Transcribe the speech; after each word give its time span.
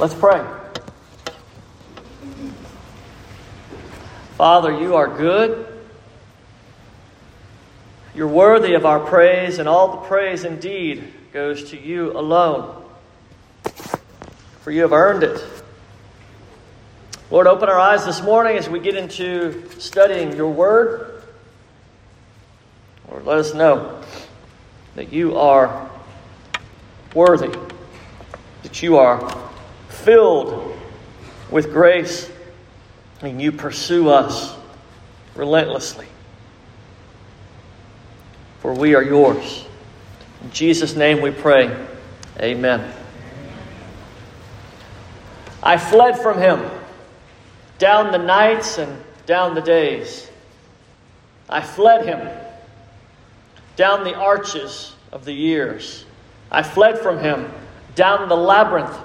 Let's 0.00 0.14
pray. 0.14 0.44
Father, 4.36 4.76
you 4.76 4.96
are 4.96 5.06
good. 5.06 5.68
You're 8.12 8.26
worthy 8.26 8.74
of 8.74 8.84
our 8.84 8.98
praise, 8.98 9.60
and 9.60 9.68
all 9.68 9.92
the 9.92 10.08
praise 10.08 10.42
indeed 10.44 11.12
goes 11.32 11.70
to 11.70 11.80
you 11.80 12.10
alone. 12.18 12.84
For 14.62 14.72
you 14.72 14.82
have 14.82 14.92
earned 14.92 15.22
it. 15.22 15.44
Lord, 17.30 17.46
open 17.46 17.68
our 17.68 17.78
eyes 17.78 18.04
this 18.04 18.20
morning 18.20 18.56
as 18.56 18.68
we 18.68 18.80
get 18.80 18.96
into 18.96 19.68
studying 19.78 20.34
your 20.34 20.50
word. 20.50 21.22
Lord, 23.08 23.24
let 23.26 23.38
us 23.38 23.54
know 23.54 24.02
that 24.96 25.12
you 25.12 25.38
are 25.38 25.88
worthy, 27.14 27.56
that 28.64 28.82
you 28.82 28.96
are 28.96 29.20
filled 30.04 30.76
with 31.50 31.72
grace, 31.72 32.30
and 33.20 33.40
you 33.40 33.52
pursue 33.52 34.08
us 34.08 34.54
relentlessly. 35.34 36.06
For 38.60 38.74
we 38.74 38.94
are 38.94 39.02
yours. 39.02 39.64
In 40.42 40.50
Jesus' 40.50 40.94
name 40.94 41.20
we 41.20 41.30
pray. 41.30 41.74
Amen. 42.40 42.92
I 45.62 45.78
fled 45.78 46.18
from 46.18 46.38
him 46.38 46.70
down 47.78 48.12
the 48.12 48.18
nights 48.18 48.78
and 48.78 49.02
down 49.26 49.54
the 49.54 49.62
days. 49.62 50.30
I 51.48 51.60
fled 51.60 52.04
him 52.04 52.28
down 53.76 54.04
the 54.04 54.14
arches 54.14 54.94
of 55.12 55.24
the 55.24 55.32
years. 55.32 56.04
I 56.50 56.62
fled 56.62 56.98
from 56.98 57.18
him 57.18 57.50
down 57.94 58.28
the 58.28 58.36
labyrinth 58.36 58.96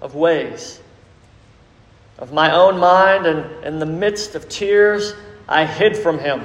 of 0.00 0.14
ways. 0.14 0.80
Of 2.18 2.32
my 2.32 2.52
own 2.54 2.78
mind 2.78 3.26
and 3.26 3.64
in 3.64 3.78
the 3.78 3.86
midst 3.86 4.34
of 4.34 4.48
tears, 4.48 5.14
I 5.48 5.64
hid 5.64 5.96
from 5.96 6.18
him 6.18 6.44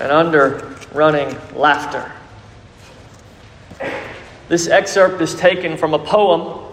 and 0.00 0.12
under 0.12 0.76
running 0.92 1.36
laughter. 1.54 2.12
This 4.48 4.68
excerpt 4.68 5.20
is 5.20 5.34
taken 5.34 5.76
from 5.76 5.92
a 5.92 5.98
poem 5.98 6.64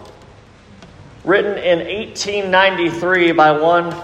written 1.24 1.58
in 1.58 1.78
1893 1.80 3.32
by 3.32 3.50
one 3.50 3.94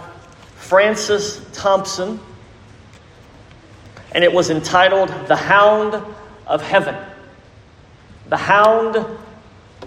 Francis 0.57 1.41
Thompson, 1.53 2.21
and 4.13 4.25
it 4.25 4.33
was 4.33 4.51
entitled 4.51 5.09
The 5.29 5.37
Hound 5.37 5.95
of 6.47 6.63
Heaven. 6.63 6.97
The 8.29 8.37
Hound 8.37 8.97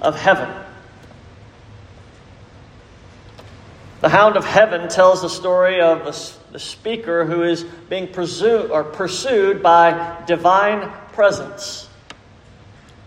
of 0.02 0.20
Heaven. 0.20 0.65
The 4.06 4.10
Hound 4.10 4.38
of 4.38 4.46
Heaven 4.46 4.88
tells 4.88 5.24
the 5.24 5.30
story 5.30 5.82
of 5.82 6.06
the, 6.52 6.60
speaker 6.60 7.26
who 7.26 7.42
is 7.42 7.64
being 7.64 8.08
pursued, 8.08 8.70
or 8.70 8.84
pursued 8.84 9.64
by 9.64 10.22
divine 10.28 10.92
presence. 11.14 11.90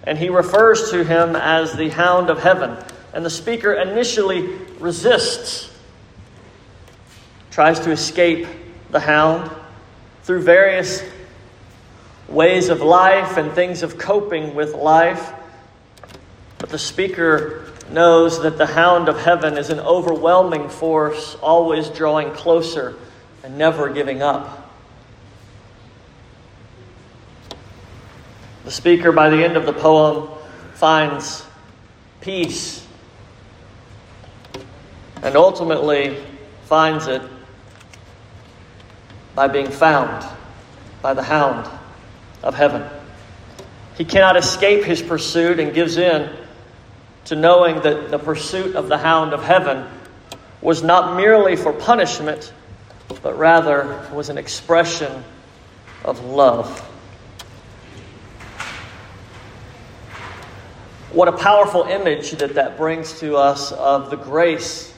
And 0.03 0.19
he 0.19 0.29
refers 0.29 0.91
to 0.91 1.05
him 1.05 1.37
as 1.37 1.73
the 1.73 1.91
Hound 1.91 2.31
of 2.31 2.43
Heaven. 2.43 2.77
And 3.13 3.25
the 3.25 3.31
speaker 3.31 3.75
initially 3.75 4.49
resists, 4.81 5.71
tries 7.53 7.79
to 7.79 7.93
escape 7.93 8.49
the 8.91 8.99
hound 8.99 9.53
through 10.25 10.43
various 10.43 11.05
ways 12.27 12.71
of 12.71 12.81
life 12.81 13.37
and 13.37 13.53
things 13.53 13.85
of 13.85 13.99
coping 13.99 14.57
with 14.57 14.75
life. 14.75 15.33
But 16.59 16.71
the 16.71 16.79
speaker 16.79 17.73
knows 17.91 18.42
that 18.42 18.58
the 18.58 18.67
hound 18.67 19.08
of 19.08 19.19
heaven 19.20 19.56
is 19.56 19.70
an 19.70 19.81
overwhelming 19.81 20.69
force, 20.69 21.36
always 21.36 21.89
drawing 21.89 22.33
closer 22.33 22.97
and 23.42 23.56
never 23.56 23.91
giving 23.91 24.23
up. 24.23 24.70
The 28.64 28.70
speaker, 28.70 29.13
by 29.13 29.30
the 29.30 29.42
end 29.42 29.57
of 29.57 29.64
the 29.64 29.73
poem, 29.73 30.29
finds 30.74 31.45
peace 32.20 32.86
and 35.23 35.36
ultimately 35.36 36.23
finds 36.64 37.07
it 37.07 37.23
by 39.34 39.48
being 39.48 39.70
found 39.70 40.27
by 41.01 41.14
the 41.14 41.23
hound 41.23 41.68
of 42.42 42.55
heaven. 42.55 42.84
He 43.96 44.05
cannot 44.05 44.36
escape 44.36 44.84
his 44.84 45.02
pursuit 45.02 45.58
and 45.58 45.73
gives 45.73 45.96
in 45.96 46.30
to 47.28 47.36
knowing 47.36 47.80
that 47.83 48.11
the 48.11 48.18
pursuit 48.18 48.74
of 48.74 48.89
the 48.89 48.96
hound 48.96 49.34
of 49.34 49.44
heaven 49.44 49.86
was 50.62 50.83
not 50.83 51.14
merely 51.14 51.56
for 51.56 51.74
punishment, 51.74 52.55
but 53.22 53.36
rather 53.36 54.08
was 54.14 54.30
an 54.30 54.39
expression 54.39 55.22
of 56.06 56.24
love. 56.24 56.80
What 61.12 61.28
a 61.28 61.33
powerful 61.33 61.83
image 61.83 62.30
that 62.33 62.55
that 62.55 62.78
brings 62.78 63.20
to 63.20 63.36
us 63.36 63.72
of 63.72 64.08
the 64.08 64.16
grace 64.16 64.95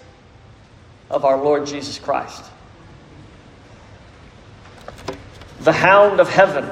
of 1.10 1.24
our 1.24 1.36
Lord 1.36 1.66
Jesus 1.66 1.98
Christ. 1.98 2.44
The 5.62 5.72
hound 5.72 6.20
of 6.20 6.28
heaven, 6.28 6.64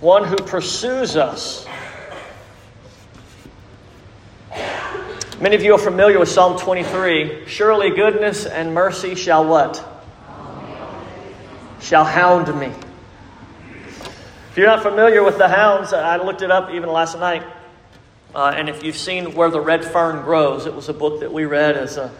one 0.00 0.24
who 0.24 0.36
pursues 0.36 1.16
us. 1.16 1.66
Many 5.40 5.56
of 5.56 5.62
you 5.62 5.74
are 5.74 5.78
familiar 5.78 6.18
with 6.18 6.28
Psalm 6.28 6.58
23. 6.58 7.46
Surely 7.46 7.88
goodness 7.88 8.44
and 8.44 8.74
mercy 8.74 9.14
shall 9.14 9.42
what? 9.46 9.82
Shall 11.80 12.04
hound 12.04 12.54
me. 12.60 12.66
If 14.50 14.52
you're 14.56 14.66
not 14.66 14.82
familiar 14.82 15.24
with 15.24 15.38
the 15.38 15.48
hounds, 15.48 15.94
I 15.94 16.18
looked 16.18 16.42
it 16.42 16.50
up 16.50 16.72
even 16.72 16.90
last 16.90 17.18
night. 17.18 17.42
Uh, 18.34 18.52
and 18.54 18.68
if 18.68 18.82
you've 18.82 18.98
seen 18.98 19.34
Where 19.34 19.48
the 19.48 19.62
Red 19.62 19.82
Fern 19.82 20.22
Grows, 20.24 20.66
it 20.66 20.74
was 20.74 20.90
a 20.90 20.92
book 20.92 21.20
that 21.20 21.32
we 21.32 21.46
read 21.46 21.74
as 21.74 21.96
uh, 21.96 22.10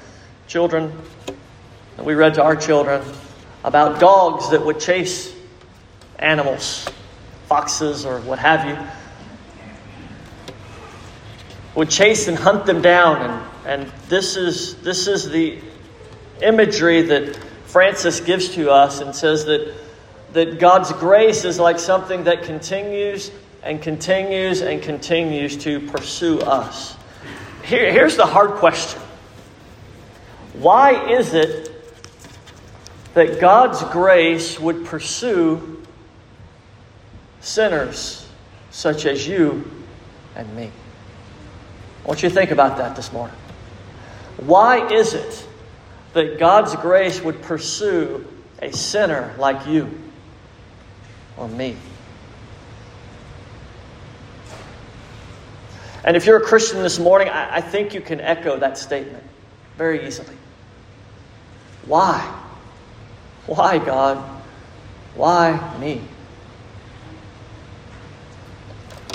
children 0.46 0.90
that 1.98 2.06
we 2.06 2.14
read 2.14 2.32
to 2.34 2.42
our 2.42 2.56
children 2.56 3.02
about 3.64 4.00
dogs 4.00 4.48
that 4.48 4.64
would 4.64 4.80
chase 4.80 5.30
animals, 6.18 6.88
foxes 7.48 8.06
or 8.06 8.20
what 8.22 8.38
have 8.38 8.66
you, 8.66 8.78
would 11.74 11.90
chase 11.90 12.28
and 12.28 12.38
hunt 12.38 12.66
them 12.66 12.82
down. 12.82 13.22
And, 13.66 13.82
and 13.82 13.92
this, 14.08 14.36
is, 14.36 14.76
this 14.76 15.06
is 15.06 15.28
the 15.28 15.58
imagery 16.42 17.02
that 17.02 17.36
Francis 17.66 18.20
gives 18.20 18.48
to 18.50 18.70
us 18.70 19.00
and 19.00 19.14
says 19.14 19.44
that, 19.44 19.74
that 20.32 20.58
God's 20.58 20.92
grace 20.92 21.44
is 21.44 21.58
like 21.58 21.78
something 21.78 22.24
that 22.24 22.42
continues 22.42 23.30
and 23.62 23.80
continues 23.80 24.62
and 24.62 24.82
continues 24.82 25.56
to 25.58 25.80
pursue 25.88 26.40
us. 26.40 26.96
Here, 27.64 27.92
here's 27.92 28.16
the 28.16 28.26
hard 28.26 28.52
question 28.52 29.00
Why 30.54 31.10
is 31.10 31.34
it 31.34 31.70
that 33.14 33.40
God's 33.40 33.82
grace 33.84 34.58
would 34.58 34.84
pursue 34.86 35.82
sinners 37.40 38.28
such 38.70 39.06
as 39.06 39.26
you 39.26 39.70
and 40.36 40.54
me. 40.54 40.70
I 42.04 42.08
want 42.08 42.22
you 42.22 42.28
to 42.28 42.34
think 42.34 42.50
about 42.50 42.78
that 42.78 42.96
this 42.96 43.12
morning. 43.12 43.36
Why 44.38 44.88
is 44.90 45.14
it 45.14 45.46
that 46.14 46.38
God's 46.38 46.74
grace 46.76 47.20
would 47.20 47.42
pursue 47.42 48.26
a 48.60 48.72
sinner 48.72 49.34
like 49.38 49.66
you 49.66 49.90
or 51.36 51.48
me? 51.48 51.76
And 56.04 56.16
if 56.16 56.24
you're 56.24 56.38
a 56.38 56.44
Christian 56.44 56.82
this 56.82 56.98
morning, 56.98 57.28
I, 57.28 57.60
think 57.60 57.92
you 57.92 58.00
can 58.00 58.20
echo 58.20 58.58
that 58.58 58.78
statement 58.78 59.22
very 59.76 60.06
easily. 60.06 60.36
Why? 61.84 62.18
Why, 63.46 63.78
God? 63.78 64.16
Why 65.14 65.76
me? 65.78 66.00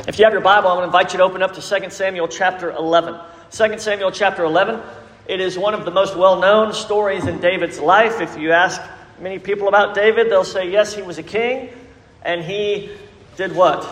If 0.07 0.19
you 0.19 0.25
have 0.25 0.33
your 0.33 0.41
Bible, 0.41 0.69
I'm 0.69 0.77
going 0.77 0.89
to 0.89 0.97
invite 0.97 1.13
you 1.13 1.17
to 1.17 1.23
open 1.23 1.41
up 1.41 1.53
to 1.55 1.61
2 1.61 1.89
Samuel 1.89 2.27
chapter 2.27 2.71
11. 2.71 3.19
2 3.51 3.79
Samuel 3.79 4.11
chapter 4.11 4.43
11, 4.43 4.79
it 5.27 5.39
is 5.39 5.57
one 5.57 5.73
of 5.73 5.83
the 5.85 5.91
most 5.91 6.15
well 6.15 6.39
known 6.39 6.73
stories 6.73 7.25
in 7.25 7.39
David's 7.39 7.79
life. 7.79 8.21
If 8.21 8.37
you 8.37 8.51
ask 8.51 8.79
many 9.19 9.39
people 9.39 9.67
about 9.67 9.95
David, 9.95 10.29
they'll 10.29 10.43
say, 10.43 10.69
yes, 10.71 10.93
he 10.93 11.01
was 11.01 11.17
a 11.17 11.23
king, 11.23 11.69
and 12.21 12.43
he 12.43 12.91
did 13.35 13.55
what? 13.55 13.83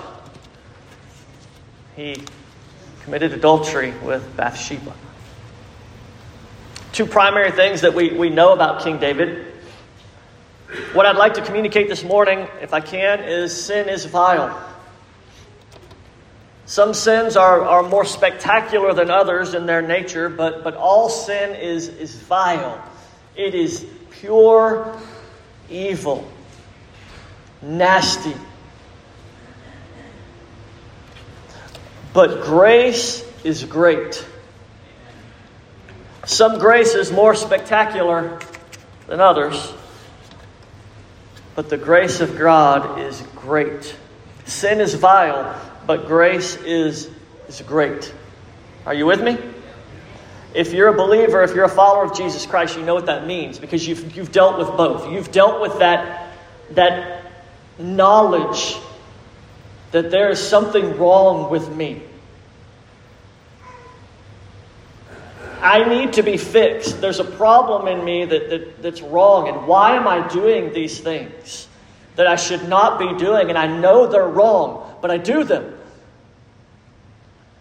He 1.95 2.15
committed 3.03 3.33
adultery 3.33 3.91
with 4.03 4.37
Bathsheba. 4.37 4.93
Two 6.91 7.07
primary 7.07 7.51
things 7.51 7.81
that 7.81 7.95
we, 7.95 8.11
we 8.11 8.29
know 8.29 8.53
about 8.53 8.83
King 8.83 8.99
David 8.99 9.53
what 10.93 11.05
I'd 11.05 11.17
like 11.17 11.35
to 11.35 11.41
communicate 11.41 11.87
this 11.87 12.03
morning, 12.03 12.47
if 12.61 12.73
I 12.73 12.79
can, 12.79 13.23
is 13.23 13.65
sin 13.65 13.89
is 13.89 14.05
vile. 14.05 14.72
Some 16.65 16.93
sins 16.93 17.35
are, 17.35 17.61
are 17.61 17.83
more 17.83 18.05
spectacular 18.05 18.93
than 18.93 19.09
others 19.09 19.53
in 19.53 19.65
their 19.65 19.81
nature, 19.81 20.29
but, 20.29 20.63
but 20.63 20.75
all 20.75 21.09
sin 21.09 21.55
is, 21.55 21.89
is 21.89 22.15
vile. 22.15 22.81
It 23.35 23.53
is 23.53 23.85
pure 24.11 24.97
evil, 25.69 26.25
nasty. 27.61 28.33
But 32.13 32.43
grace 32.43 33.25
is 33.43 33.65
great. 33.65 34.25
Some 36.25 36.59
grace 36.59 36.93
is 36.93 37.11
more 37.11 37.35
spectacular 37.35 38.39
than 39.07 39.19
others, 39.19 39.73
but 41.55 41.69
the 41.69 41.77
grace 41.77 42.21
of 42.21 42.37
God 42.37 42.99
is 42.99 43.21
great. 43.35 43.93
Sin 44.45 44.79
is 44.79 44.93
vile, 44.93 45.59
but 45.85 46.07
grace 46.07 46.55
is, 46.57 47.09
is 47.47 47.61
great. 47.61 48.13
Are 48.85 48.93
you 48.93 49.05
with 49.05 49.21
me? 49.21 49.37
If 50.53 50.71
you're 50.71 50.89
a 50.89 50.97
believer, 50.97 51.41
if 51.41 51.55
you're 51.55 51.65
a 51.65 51.69
follower 51.69 52.05
of 52.05 52.15
Jesus 52.15 52.45
Christ, 52.45 52.77
you 52.77 52.83
know 52.83 52.93
what 52.93 53.07
that 53.07 53.25
means 53.25 53.57
because 53.57 53.87
you've, 53.87 54.15
you've 54.15 54.31
dealt 54.31 54.59
with 54.59 54.67
both. 54.77 55.11
You've 55.11 55.31
dealt 55.31 55.61
with 55.61 55.79
that, 55.79 56.33
that 56.71 57.25
knowledge 57.79 58.77
that 59.91 60.11
there 60.11 60.29
is 60.29 60.39
something 60.39 60.97
wrong 60.97 61.49
with 61.49 61.69
me. 61.69 62.01
I 65.61 65.87
need 65.87 66.13
to 66.13 66.23
be 66.23 66.35
fixed. 66.35 66.99
There's 66.99 67.19
a 67.19 67.23
problem 67.23 67.87
in 67.87 68.03
me 68.03 68.25
that, 68.25 68.49
that, 68.49 68.81
that's 68.81 69.01
wrong. 69.01 69.47
And 69.47 69.65
why 69.65 69.95
am 69.95 70.07
I 70.07 70.27
doing 70.27 70.73
these 70.73 70.99
things 70.99 71.69
that 72.15 72.27
I 72.27 72.35
should 72.35 72.67
not 72.67 72.99
be 72.99 73.17
doing? 73.17 73.49
And 73.49 73.57
I 73.57 73.65
know 73.65 74.05
they're 74.05 74.27
wrong, 74.27 74.97
but 75.01 75.09
I 75.09 75.17
do 75.17 75.45
them. 75.45 75.72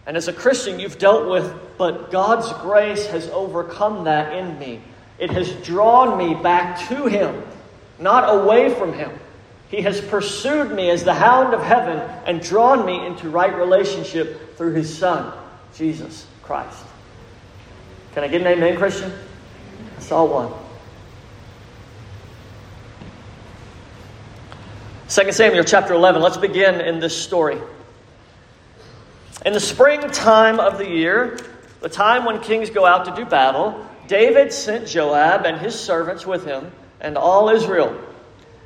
And 0.05 0.17
as 0.17 0.27
a 0.27 0.33
Christian, 0.33 0.79
you've 0.79 0.97
dealt 0.97 1.29
with, 1.29 1.53
but 1.77 2.11
God's 2.11 2.51
grace 2.61 3.05
has 3.07 3.29
overcome 3.29 4.03
that 4.03 4.35
in 4.35 4.59
me. 4.59 4.81
It 5.17 5.29
has 5.31 5.51
drawn 5.65 6.17
me 6.17 6.33
back 6.33 6.87
to 6.89 7.05
Him, 7.05 7.41
not 7.99 8.23
away 8.41 8.73
from 8.73 8.93
Him. 8.93 9.11
He 9.69 9.81
has 9.81 10.01
pursued 10.01 10.71
me 10.71 10.89
as 10.89 11.03
the 11.03 11.13
hound 11.13 11.53
of 11.53 11.63
heaven 11.63 11.97
and 12.25 12.41
drawn 12.41 12.85
me 12.85 13.05
into 13.05 13.29
right 13.29 13.55
relationship 13.55 14.57
through 14.57 14.73
His 14.73 14.95
Son, 14.95 15.33
Jesus 15.73 16.27
Christ. 16.43 16.83
Can 18.13 18.23
I 18.23 18.27
get 18.27 18.41
an 18.41 18.47
amen, 18.47 18.77
Christian? 18.77 19.11
I 19.97 20.01
saw 20.01 20.25
one. 20.25 20.51
2 25.09 25.31
Samuel 25.31 25.63
chapter 25.63 25.93
11. 25.93 26.21
Let's 26.21 26.37
begin 26.37 26.81
in 26.81 26.99
this 26.99 27.15
story. 27.15 27.59
In 29.45 29.53
the 29.53 29.59
springtime 29.59 30.59
of 30.59 30.77
the 30.77 30.87
year, 30.87 31.37
the 31.81 31.89
time 31.89 32.23
when 32.23 32.39
kings 32.39 32.69
go 32.69 32.85
out 32.85 33.05
to 33.05 33.15
do 33.15 33.25
battle, 33.25 33.85
David 34.07 34.53
sent 34.53 34.87
Joab 34.87 35.45
and 35.45 35.57
his 35.57 35.77
servants 35.77 36.25
with 36.25 36.45
him 36.45 36.71
and 37.01 37.17
all 37.17 37.49
Israel. 37.49 37.99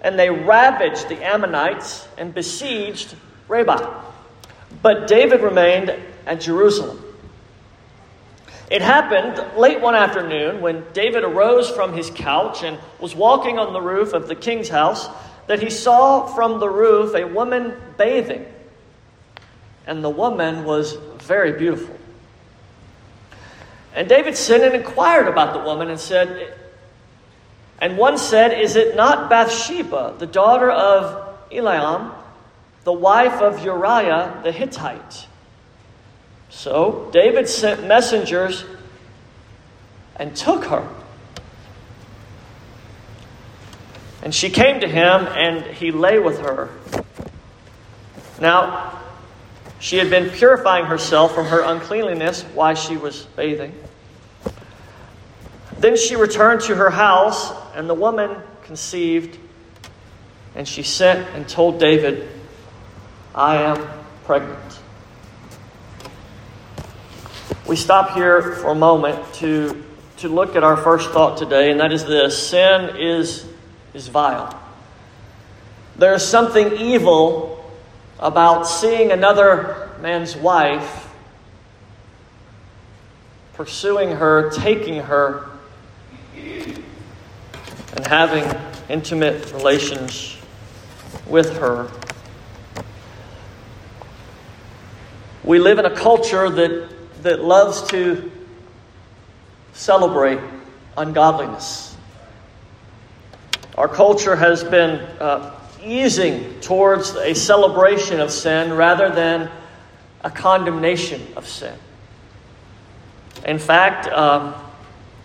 And 0.01 0.19
they 0.19 0.29
ravaged 0.29 1.09
the 1.09 1.23
Ammonites 1.25 2.07
and 2.17 2.33
besieged 2.33 3.15
Rabbah. 3.47 4.03
But 4.81 5.07
David 5.07 5.41
remained 5.41 5.95
at 6.25 6.41
Jerusalem. 6.41 7.03
It 8.69 8.81
happened 8.81 9.57
late 9.57 9.81
one 9.81 9.95
afternoon 9.95 10.61
when 10.61 10.85
David 10.93 11.23
arose 11.23 11.71
from 11.71 11.93
his 11.93 12.11
couch 12.11 12.63
and 12.63 12.77
was 12.99 13.15
walking 13.15 13.57
on 13.57 13.73
the 13.73 13.81
roof 13.81 14.13
of 14.13 14.27
the 14.27 14.35
king's 14.35 14.67
house 14.67 15.07
that 15.47 15.63
he 15.63 15.69
saw 15.69 16.27
from 16.27 16.59
the 16.59 16.69
roof 16.69 17.15
a 17.15 17.25
woman 17.25 17.73
bathing. 17.97 18.45
And 19.87 20.03
the 20.03 20.09
woman 20.09 20.65
was 20.65 20.93
very 21.23 21.53
beautiful. 21.53 21.97
And 23.95 24.07
David 24.07 24.37
sent 24.37 24.63
and 24.63 24.75
inquired 24.75 25.27
about 25.27 25.53
the 25.53 25.59
woman 25.59 25.89
and 25.89 25.99
said, 25.99 26.53
and 27.79 27.97
one 27.97 28.17
said, 28.17 28.59
Is 28.59 28.75
it 28.75 28.95
not 28.95 29.29
Bathsheba, 29.29 30.15
the 30.17 30.25
daughter 30.25 30.69
of 30.69 31.49
Eliam, 31.51 32.13
the 32.83 32.93
wife 32.93 33.41
of 33.41 33.63
Uriah 33.63 34.41
the 34.43 34.51
Hittite? 34.51 35.27
So 36.49 37.09
David 37.11 37.47
sent 37.47 37.85
messengers 37.85 38.65
and 40.15 40.35
took 40.35 40.65
her. 40.65 40.87
And 44.23 44.33
she 44.33 44.49
came 44.49 44.79
to 44.79 44.87
him, 44.87 45.27
and 45.27 45.63
he 45.75 45.91
lay 45.91 46.17
with 46.17 46.39
her. 46.39 46.69
Now, 48.41 48.99
she 49.79 49.97
had 49.97 50.09
been 50.09 50.29
purifying 50.29 50.85
herself 50.85 51.35
from 51.35 51.45
her 51.47 51.61
uncleanliness 51.61 52.43
while 52.53 52.75
she 52.75 52.97
was 52.97 53.23
bathing. 53.35 53.73
Then 55.79 55.95
she 55.95 56.15
returned 56.15 56.61
to 56.61 56.75
her 56.75 56.89
house, 56.89 57.53
and 57.75 57.87
the 57.87 57.93
woman 57.93 58.35
conceived, 58.63 59.37
and 60.55 60.67
she 60.67 60.81
sent 60.81 61.27
and 61.35 61.47
told 61.47 61.79
David, 61.79 62.27
I 63.35 63.57
am 63.57 63.87
pregnant. 64.25 64.79
We 67.67 67.75
stop 67.75 68.15
here 68.15 68.41
for 68.41 68.69
a 68.69 68.75
moment 68.75 69.33
to, 69.35 69.83
to 70.17 70.29
look 70.29 70.55
at 70.55 70.63
our 70.63 70.77
first 70.77 71.11
thought 71.11 71.37
today, 71.37 71.69
and 71.69 71.79
that 71.79 71.91
is 71.91 72.05
this 72.05 72.49
sin 72.49 72.95
is, 72.97 73.45
is 73.93 74.07
vile. 74.07 74.59
There 75.97 76.13
is 76.13 76.25
something 76.27 76.73
evil 76.73 77.56
about 78.19 78.63
seeing 78.63 79.11
another 79.11 79.89
man's 80.01 80.35
wife, 80.35 81.09
pursuing 83.53 84.11
her, 84.11 84.49
taking 84.51 85.01
her, 85.01 85.49
and 86.35 88.07
having 88.07 88.43
intimate 88.89 89.51
relations 89.53 90.37
with 91.25 91.57
her. 91.57 91.89
We 95.43 95.59
live 95.59 95.79
in 95.79 95.85
a 95.85 95.95
culture 95.95 96.49
that 96.49 96.97
that 97.23 97.43
loves 97.43 97.81
to 97.89 98.31
celebrate 99.73 100.39
ungodliness. 100.95 101.95
Our 103.77 103.87
culture 103.87 104.35
has 104.35 104.63
been 104.63 104.99
uh, 105.19 105.56
easing 105.87 106.59
towards 106.59 107.15
a 107.15 107.33
celebration 107.33 108.19
of 108.19 108.31
sin 108.31 108.73
rather 108.73 109.09
than 109.09 109.49
a 110.21 110.29
condemnation 110.29 111.21
of 111.35 111.47
sin. 111.47 111.77
In 113.45 113.59
fact, 113.59 114.07
um, 114.07 114.53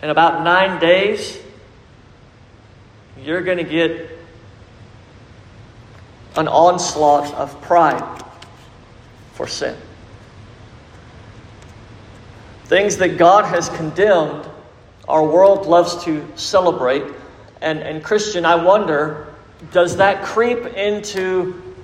in 0.01 0.09
about 0.09 0.43
nine 0.43 0.79
days, 0.79 1.37
you're 3.21 3.41
going 3.41 3.57
to 3.57 3.63
get 3.63 4.09
an 6.35 6.47
onslaught 6.47 7.33
of 7.33 7.61
pride 7.61 8.23
for 9.33 9.47
sin. 9.47 9.75
Things 12.65 12.97
that 12.97 13.17
God 13.17 13.45
has 13.45 13.69
condemned, 13.69 14.45
our 15.07 15.23
world 15.23 15.67
loves 15.67 16.03
to 16.05 16.25
celebrate. 16.35 17.03
And, 17.61 17.79
and 17.79 18.03
Christian, 18.03 18.45
I 18.45 18.55
wonder, 18.55 19.32
does 19.71 19.97
that 19.97 20.23
creep 20.23 20.65
into 20.65 21.75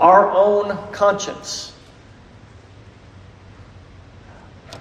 our 0.00 0.30
own 0.30 0.76
conscience? 0.92 1.72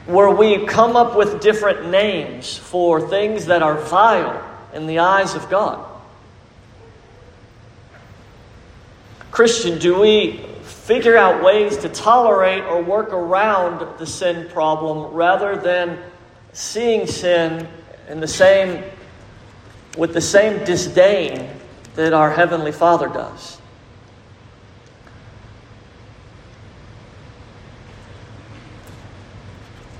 Where 0.05 0.29
we 0.29 0.65
come 0.65 0.95
up 0.95 1.15
with 1.15 1.41
different 1.41 1.89
names 1.89 2.57
for 2.57 3.09
things 3.09 3.47
that 3.47 3.61
are 3.61 3.77
vile 3.77 4.43
in 4.73 4.87
the 4.87 4.99
eyes 4.99 5.35
of 5.35 5.49
God. 5.49 5.85
Christian, 9.31 9.77
do 9.77 9.99
we 9.99 10.37
figure 10.63 11.17
out 11.17 11.43
ways 11.43 11.77
to 11.77 11.89
tolerate 11.89 12.63
or 12.63 12.81
work 12.81 13.11
around 13.11 13.99
the 13.99 14.05
sin 14.05 14.49
problem 14.49 15.13
rather 15.13 15.57
than 15.57 15.99
seeing 16.53 17.05
sin 17.05 17.67
in 18.07 18.19
the 18.19 18.27
same 18.27 18.83
with 19.97 20.13
the 20.13 20.21
same 20.21 20.63
disdain 20.63 21.56
that 21.97 22.13
our 22.13 22.31
heavenly 22.31 22.71
Father 22.71 23.07
does. 23.07 23.59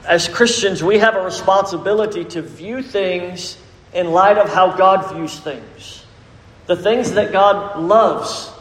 As 0.07 0.29
Christians, 0.29 0.81
we 0.81 0.99
have 0.99 1.15
a 1.15 1.21
responsibility 1.21 2.23
to 2.23 2.41
view 2.41 2.81
things 2.81 3.57
in 3.93 4.11
light 4.11 4.37
of 4.37 4.53
how 4.53 4.77
God 4.77 5.13
views 5.13 5.37
things. 5.37 6.05
The 6.67 6.77
things 6.77 7.11
that 7.11 7.33
God 7.33 7.77
loves 7.79 8.51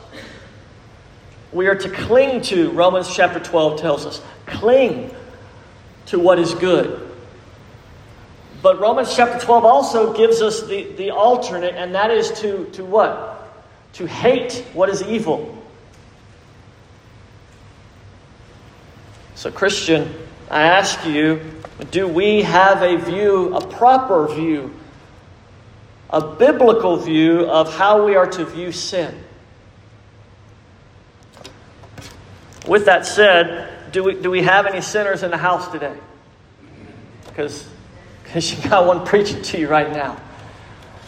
we 1.57 1.69
are 1.69 1.75
to 1.75 1.89
cling 1.89 2.43
to, 2.43 2.71
Romans 2.73 3.15
chapter 3.15 3.41
12 3.41 3.81
tells 3.81 4.05
us, 4.05 4.21
cling 4.45 5.15
to 6.07 6.19
what 6.19 6.39
is 6.39 6.55
good. 6.55 7.06
But 8.67 8.81
Romans 8.81 9.15
chapter 9.15 9.39
12 9.39 9.65
also 9.65 10.13
gives 10.13 10.43
us 10.43 10.67
the, 10.67 10.91
the 10.95 11.13
alternate, 11.13 11.77
and 11.77 11.95
that 11.95 12.11
is 12.11 12.33
to, 12.41 12.65
to 12.73 12.85
what? 12.85 13.49
To 13.93 14.09
hate 14.09 14.65
what 14.73 14.89
is 14.89 15.05
evil. 15.05 15.57
So, 19.37 19.53
Christian, 19.53 20.13
I 20.51 20.63
ask 20.63 21.07
you, 21.07 21.43
do 21.93 22.09
we 22.09 22.43
have 22.43 22.83
a 22.83 22.97
view, 22.97 23.55
a 23.55 23.65
proper 23.65 24.27
view, 24.35 24.75
a 26.11 26.35
biblical 26.35 26.97
view 26.97 27.49
of 27.49 27.73
how 27.73 28.05
we 28.05 28.17
are 28.17 28.27
to 28.27 28.45
view 28.47 28.73
sin? 28.73 29.17
With 32.67 32.87
that 32.87 33.07
said, 33.07 33.93
do 33.93 34.03
we, 34.03 34.21
do 34.21 34.29
we 34.29 34.43
have 34.43 34.67
any 34.67 34.81
sinners 34.81 35.23
in 35.23 35.31
the 35.31 35.39
house 35.39 35.69
today? 35.69 35.97
Because 37.29 37.69
you 38.35 38.69
got 38.69 38.87
one 38.87 39.07
preaching 39.07 39.43
to 39.43 39.59
you 39.59 39.69
right 39.69 39.91
now. 39.91 40.21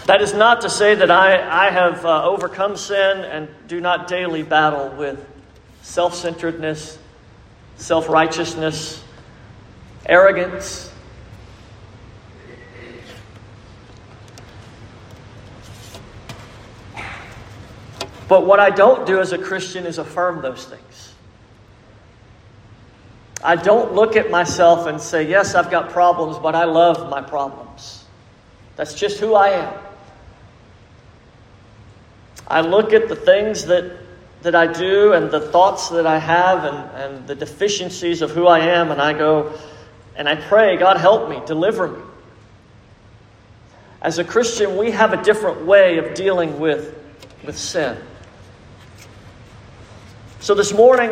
That 0.06 0.22
is 0.22 0.32
not 0.32 0.62
to 0.62 0.70
say 0.70 0.94
that 0.94 1.10
I, 1.10 1.66
I 1.66 1.70
have 1.70 2.04
uh, 2.04 2.25
overcome 2.25 2.76
sin 2.76 3.25
and 3.25 3.48
do 3.66 3.80
not 3.80 4.08
daily 4.08 4.42
battle 4.42 4.88
with 4.96 5.22
self 5.82 6.14
centeredness, 6.14 6.98
self 7.76 8.08
righteousness, 8.08 9.02
arrogance. 10.06 10.90
But 18.28 18.44
what 18.46 18.60
I 18.60 18.70
don't 18.70 19.06
do 19.06 19.20
as 19.20 19.32
a 19.32 19.38
Christian 19.38 19.87
is 19.87 19.98
affirm 19.98 20.42
those 20.42 20.64
things. 20.66 21.07
I 23.42 23.57
don't 23.57 23.95
look 23.95 24.16
at 24.16 24.30
myself 24.30 24.87
and 24.87 25.00
say, 25.00 25.28
Yes, 25.28 25.54
I've 25.54 25.71
got 25.71 25.90
problems, 25.90 26.38
but 26.38 26.54
I 26.54 26.64
love 26.64 27.09
my 27.09 27.23
problems. 27.23 28.04
That's 28.76 28.95
just 28.95 29.18
who 29.21 29.35
I 29.35 29.49
am. 29.50 29.75
I 32.47 32.61
look 32.62 32.92
at 32.92 33.09
the 33.09 33.16
things 33.16 33.66
that 33.66 33.99
that 34.42 34.54
I 34.54 34.73
do 34.73 35.12
and 35.12 35.30
the 35.30 35.40
thoughts 35.40 35.88
that 35.88 36.07
I 36.07 36.18
have 36.18 36.64
and, 36.64 36.76
and 36.95 37.26
the 37.26 37.35
deficiencies 37.35 38.23
of 38.23 38.30
who 38.30 38.47
I 38.47 38.61
am, 38.61 38.90
and 38.90 39.02
I 39.02 39.12
go 39.12 39.52
and 40.18 40.28
I 40.28 40.35
pray, 40.35 40.76
God, 40.76 40.97
help 40.97 41.30
me, 41.30 41.40
deliver 41.47 41.88
me. 41.88 42.02
As 44.02 44.18
a 44.18 44.25
Christian, 44.25 44.76
we 44.76 44.90
have 44.90 45.12
a 45.12 45.23
different 45.23 45.64
way 45.64 45.99
of 45.99 46.14
dealing 46.14 46.59
with, 46.59 46.97
with 47.45 47.57
sin. 47.57 47.97
So 50.40 50.54
this 50.54 50.73
morning, 50.73 51.11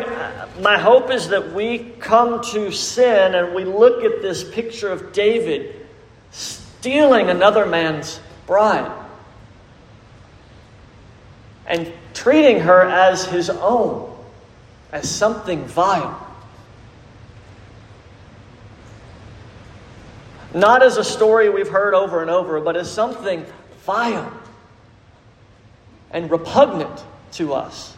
my 0.61 0.77
hope 0.77 1.11
is 1.11 1.27
that 1.29 1.51
we 1.51 1.79
come 1.99 2.41
to 2.51 2.71
sin 2.71 3.35
and 3.35 3.53
we 3.53 3.65
look 3.65 4.05
at 4.05 4.21
this 4.21 4.49
picture 4.49 4.89
of 4.89 5.11
David 5.11 5.85
stealing 6.31 7.29
another 7.29 7.65
man's 7.65 8.21
bride 8.45 8.89
and 11.65 11.91
treating 12.13 12.61
her 12.61 12.83
as 12.83 13.25
his 13.25 13.49
own, 13.49 14.17
as 14.93 15.09
something 15.09 15.65
vile. 15.65 16.25
Not 20.53 20.81
as 20.81 20.95
a 20.95 21.03
story 21.03 21.49
we've 21.49 21.67
heard 21.67 21.93
over 21.93 22.21
and 22.21 22.31
over, 22.31 22.61
but 22.61 22.77
as 22.77 22.89
something 22.89 23.45
vile 23.85 24.31
and 26.11 26.31
repugnant 26.31 27.03
to 27.33 27.53
us. 27.53 27.96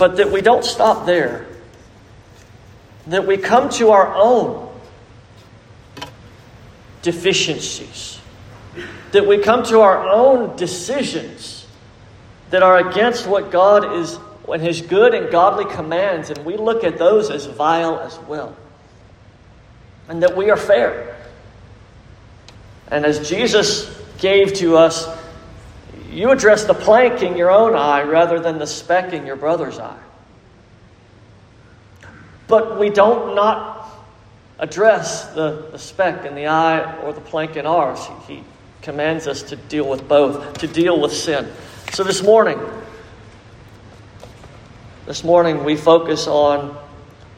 But 0.00 0.16
that 0.16 0.32
we 0.32 0.40
don't 0.40 0.64
stop 0.64 1.06
there, 1.06 1.46
that 3.06 3.24
we 3.24 3.36
come 3.36 3.68
to 3.70 3.90
our 3.90 4.12
own 4.16 4.68
deficiencies 7.02 8.20
that 9.12 9.26
we 9.26 9.38
come 9.38 9.64
to 9.64 9.80
our 9.80 10.08
own 10.08 10.56
decisions 10.56 11.66
that 12.50 12.62
are 12.62 12.88
against 12.88 13.26
what 13.26 13.50
God 13.50 13.96
is 13.96 14.18
and 14.48 14.62
His 14.62 14.80
good 14.80 15.14
and 15.14 15.30
godly 15.30 15.64
commands, 15.72 16.30
and 16.30 16.44
we 16.44 16.56
look 16.56 16.82
at 16.82 16.98
those 16.98 17.30
as 17.30 17.46
vile 17.46 18.00
as 18.00 18.18
well. 18.20 18.56
And 20.08 20.24
that 20.24 20.36
we 20.36 20.50
are 20.50 20.56
fair. 20.56 21.16
And 22.88 23.06
as 23.06 23.28
Jesus 23.28 23.96
gave 24.18 24.54
to 24.54 24.76
us, 24.76 25.06
you 26.10 26.30
address 26.30 26.64
the 26.64 26.74
plank 26.74 27.22
in 27.22 27.36
your 27.36 27.50
own 27.50 27.74
eye 27.74 28.02
rather 28.02 28.40
than 28.40 28.58
the 28.58 28.66
speck 28.66 29.12
in 29.12 29.26
your 29.26 29.36
brother's 29.36 29.78
eye. 29.78 30.02
But 32.48 32.78
we 32.78 32.90
don't 32.90 33.34
not 33.34 33.88
address 34.58 35.26
the, 35.34 35.68
the 35.70 35.78
speck 35.78 36.24
in 36.24 36.34
the 36.34 36.48
eye 36.48 37.00
or 37.00 37.12
the 37.12 37.20
plank 37.20 37.56
in 37.56 37.64
ours. 37.64 38.00
He, 38.26 38.42
commands 38.82 39.26
us 39.26 39.42
to 39.42 39.56
deal 39.56 39.88
with 39.88 40.08
both, 40.08 40.58
to 40.58 40.66
deal 40.66 41.00
with 41.00 41.12
sin. 41.12 41.50
So 41.92 42.04
this 42.04 42.22
morning, 42.22 42.58
this 45.06 45.24
morning 45.24 45.64
we 45.64 45.76
focus 45.76 46.26
on 46.26 46.76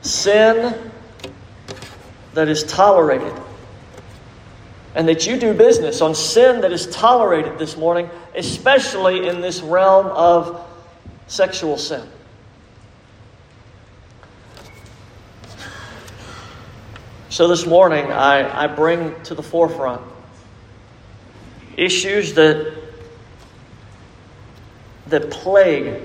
sin 0.03 0.91
that 2.35 2.49
is 2.49 2.65
tolerated. 2.65 3.33
And 4.95 5.09
that 5.09 5.27
you 5.27 5.39
do 5.39 5.55
business 5.55 6.01
on 6.01 6.15
sin 6.15 6.61
that 6.61 6.73
is 6.73 6.87
tolerated 6.87 7.59
this 7.59 7.77
morning, 7.77 8.11
especially 8.35 9.27
in 9.27 9.41
this 9.41 9.61
realm 9.63 10.07
of 10.07 10.67
sexual 11.27 11.79
sin. 11.79 12.07
So 17.31 17.49
this 17.49 17.67
morning, 17.67 18.13
I, 18.13 18.65
I 18.65 18.67
bring 18.67 19.21
to 19.23 19.35
the 19.35 19.43
forefront 19.43 20.03
issues 21.77 22.35
that, 22.35 22.75
that 25.07 25.31
plague 25.31 26.03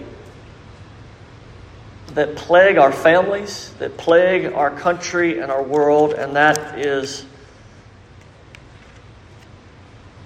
that 2.17 2.35
plague 2.35 2.79
our 2.79 2.91
families, 2.91 3.71
that 3.77 3.95
plague 3.95 4.51
our 4.53 4.71
country 4.71 5.37
and 5.37 5.51
our 5.51 5.61
world, 5.61 6.13
and 6.13 6.35
that 6.35 6.79
is 6.79 7.25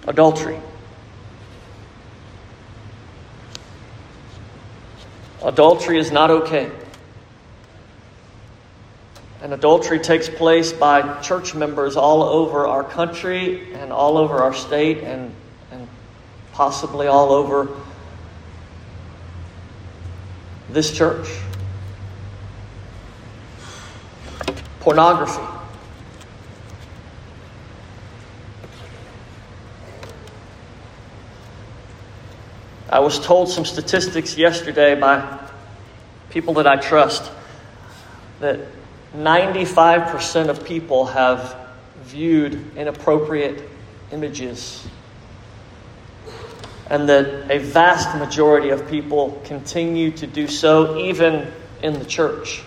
adultery. 0.08 0.60
Adultery 5.43 5.98
is 5.98 6.12
not 6.12 6.29
okay. 6.29 6.70
And 9.41 9.53
adultery 9.53 10.00
takes 10.00 10.29
place 10.29 10.72
by 10.72 11.20
church 11.22 11.55
members 11.55 11.98
all 11.98 12.22
over 12.22 12.67
our 12.67 12.84
country 12.84 13.74
and 13.74 13.91
all 13.91 14.17
over 14.17 14.38
our 14.38 14.53
state 14.53 15.00
and, 15.00 15.34
and 15.72 15.88
possibly 16.53 17.08
all 17.08 17.31
over 17.31 17.70
this 20.70 20.96
church. 20.96 21.27
Pornography. 24.79 25.61
I 32.92 33.00
was 33.00 33.20
told 33.20 33.48
some 33.48 33.64
statistics 33.64 34.38
yesterday 34.38 35.00
by 35.00 35.40
people 36.30 36.56
that 36.56 36.68
I 36.68 36.76
trust 36.76 37.32
that 38.42 38.60
95% 39.16 40.50
of 40.50 40.66
people 40.66 41.06
have 41.06 41.56
viewed 42.04 42.76
inappropriate 42.76 43.70
images, 44.12 44.86
and 46.90 47.08
that 47.08 47.50
a 47.50 47.60
vast 47.60 48.18
majority 48.18 48.70
of 48.70 48.90
people 48.90 49.42
continue 49.46 50.12
to 50.12 50.28
do 50.28 50.48
so, 50.48 50.98
even 50.98 51.50
in 51.82 51.94
the 51.94 52.06
church. 52.06 52.62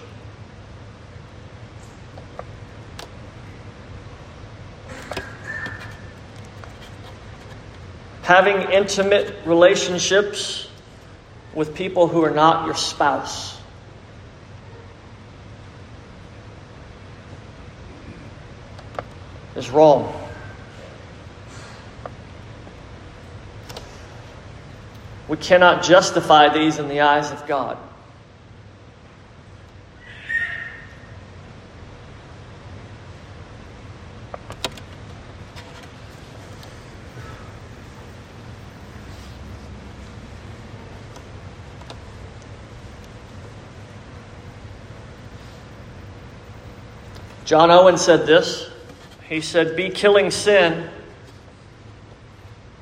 Having 8.24 8.72
intimate 8.72 9.34
relationships 9.44 10.68
with 11.54 11.74
people 11.74 12.08
who 12.08 12.24
are 12.24 12.30
not 12.30 12.64
your 12.64 12.74
spouse 12.74 13.58
is 19.54 19.68
wrong. 19.68 20.12
We 25.28 25.36
cannot 25.36 25.82
justify 25.82 26.48
these 26.48 26.78
in 26.78 26.88
the 26.88 27.02
eyes 27.02 27.30
of 27.30 27.46
God. 27.46 27.76
John 47.44 47.70
Owen 47.70 47.98
said 47.98 48.26
this 48.26 48.70
he 49.28 49.40
said, 49.40 49.76
Be 49.76 49.90
killing 49.90 50.30
sin, 50.30 50.88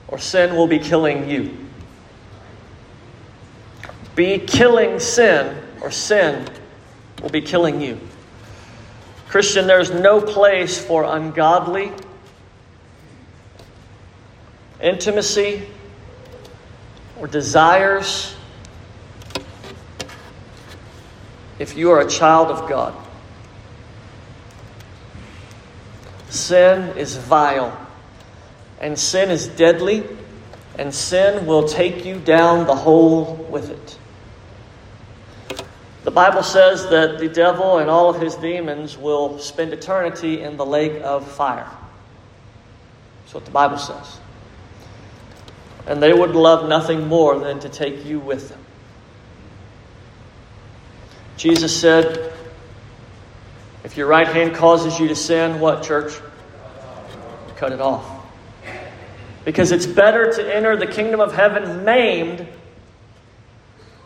or 0.08 0.18
sin 0.18 0.56
will 0.56 0.66
be 0.66 0.78
killing 0.78 1.30
you. 1.30 1.56
Be 4.14 4.38
killing 4.38 4.98
sin, 4.98 5.56
or 5.80 5.90
sin 5.90 6.46
will 7.22 7.30
be 7.30 7.40
killing 7.40 7.80
you. 7.80 7.98
Christian, 9.28 9.66
there's 9.66 9.90
no 9.90 10.20
place 10.20 10.84
for 10.84 11.04
ungodly 11.04 11.92
intimacy 14.82 15.62
or 17.18 17.28
desires 17.28 18.34
if 21.58 21.76
you 21.76 21.90
are 21.90 22.00
a 22.00 22.10
child 22.10 22.48
of 22.48 22.68
God. 22.68 23.01
Sin 26.32 26.96
is 26.96 27.18
vile, 27.18 27.76
and 28.80 28.98
sin 28.98 29.30
is 29.30 29.48
deadly, 29.48 30.02
and 30.78 30.94
sin 30.94 31.44
will 31.44 31.68
take 31.68 32.06
you 32.06 32.18
down 32.18 32.66
the 32.66 32.74
hole 32.74 33.34
with 33.50 33.68
it. 33.68 33.98
The 36.04 36.10
Bible 36.10 36.42
says 36.42 36.88
that 36.88 37.18
the 37.18 37.28
devil 37.28 37.76
and 37.76 37.90
all 37.90 38.08
of 38.08 38.18
his 38.18 38.34
demons 38.36 38.96
will 38.96 39.38
spend 39.40 39.74
eternity 39.74 40.40
in 40.40 40.56
the 40.56 40.64
lake 40.64 41.02
of 41.02 41.30
fire. 41.30 41.68
That's 43.20 43.34
what 43.34 43.44
the 43.44 43.50
Bible 43.50 43.76
says. 43.76 44.18
And 45.86 46.02
they 46.02 46.14
would 46.14 46.34
love 46.34 46.66
nothing 46.66 47.08
more 47.08 47.38
than 47.38 47.60
to 47.60 47.68
take 47.68 48.06
you 48.06 48.18
with 48.18 48.48
them. 48.48 48.64
Jesus 51.36 51.78
said, 51.78 52.31
If 53.84 53.96
your 53.96 54.06
right 54.06 54.26
hand 54.26 54.54
causes 54.54 54.98
you 54.98 55.08
to 55.08 55.16
sin, 55.16 55.58
what, 55.58 55.82
church? 55.82 56.12
Cut 57.56 57.72
it 57.72 57.80
off. 57.80 58.04
Because 59.44 59.72
it's 59.72 59.86
better 59.86 60.32
to 60.32 60.54
enter 60.54 60.76
the 60.76 60.86
kingdom 60.86 61.20
of 61.20 61.34
heaven 61.34 61.84
maimed 61.84 62.46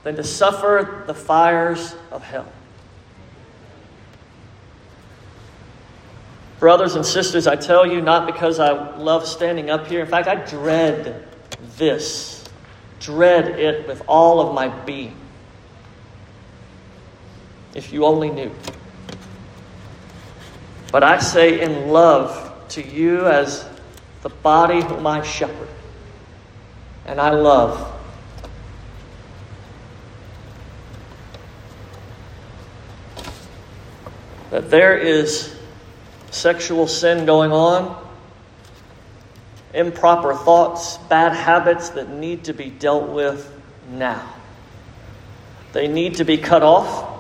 than 0.03 0.17
to 0.17 0.25
suffer 0.25 1.05
the 1.07 1.15
fires 1.15 1.95
of 2.11 2.23
hell. 2.23 2.51
Brothers 6.59 6.95
and 6.95 7.05
sisters, 7.05 7.47
I 7.47 7.57
tell 7.57 7.87
you, 7.87 8.01
not 8.01 8.27
because 8.27 8.59
I 8.59 8.97
love 8.97 9.27
standing 9.27 9.69
up 9.69 9.89
here. 9.89 10.01
In 10.01 10.07
fact, 10.07 10.27
I 10.27 10.37
dread 10.37 11.29
this, 11.77 12.45
dread 12.99 13.61
it 13.61 13.87
with 13.87 14.03
all 14.09 14.41
of 14.41 14.55
my 14.55 14.69
being. 14.69 15.15
If 17.75 17.93
you 17.93 18.07
only 18.07 18.31
knew. 18.31 18.51
But 20.93 21.03
I 21.03 21.19
say 21.19 21.61
in 21.61 21.89
love 21.89 22.69
to 22.71 22.87
you 22.87 23.27
as 23.27 23.69
the 24.23 24.29
body 24.29 24.83
whom 24.83 25.07
I 25.07 25.23
shepherd 25.23 25.69
and 27.05 27.21
I 27.21 27.31
love. 27.31 27.93
That 34.51 34.71
there 34.71 34.97
is 34.97 35.55
sexual 36.31 36.87
sin 36.87 37.27
going 37.27 37.53
on 37.53 38.07
improper 39.77 40.35
thoughts, 40.35 40.97
bad 41.09 41.35
habits 41.35 41.91
that 41.91 42.09
need 42.09 42.45
to 42.45 42.55
be 42.55 42.71
dealt 42.71 43.11
with 43.11 43.53
now. 43.91 44.35
They 45.73 45.87
need 45.87 46.17
to 46.17 46.25
be 46.25 46.39
cut 46.39 46.63
off. 46.63 47.16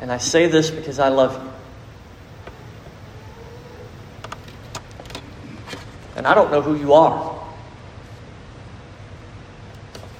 And 0.00 0.10
I 0.10 0.16
say 0.16 0.46
this 0.46 0.70
because 0.70 0.98
I 0.98 1.08
love 1.08 1.42
you. 1.42 1.50
And 6.16 6.26
I 6.26 6.34
don't 6.34 6.50
know 6.50 6.62
who 6.62 6.74
you 6.74 6.94
are, 6.94 7.38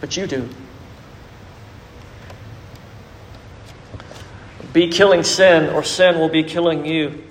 but 0.01 0.17
you 0.17 0.27
do. 0.27 0.49
Be 4.73 4.89
killing 4.89 5.25
sin, 5.25 5.75
or 5.75 5.83
sin 5.83 6.19
will 6.19 6.29
be 6.29 6.45
killing 6.45 6.87
you. 6.87 7.25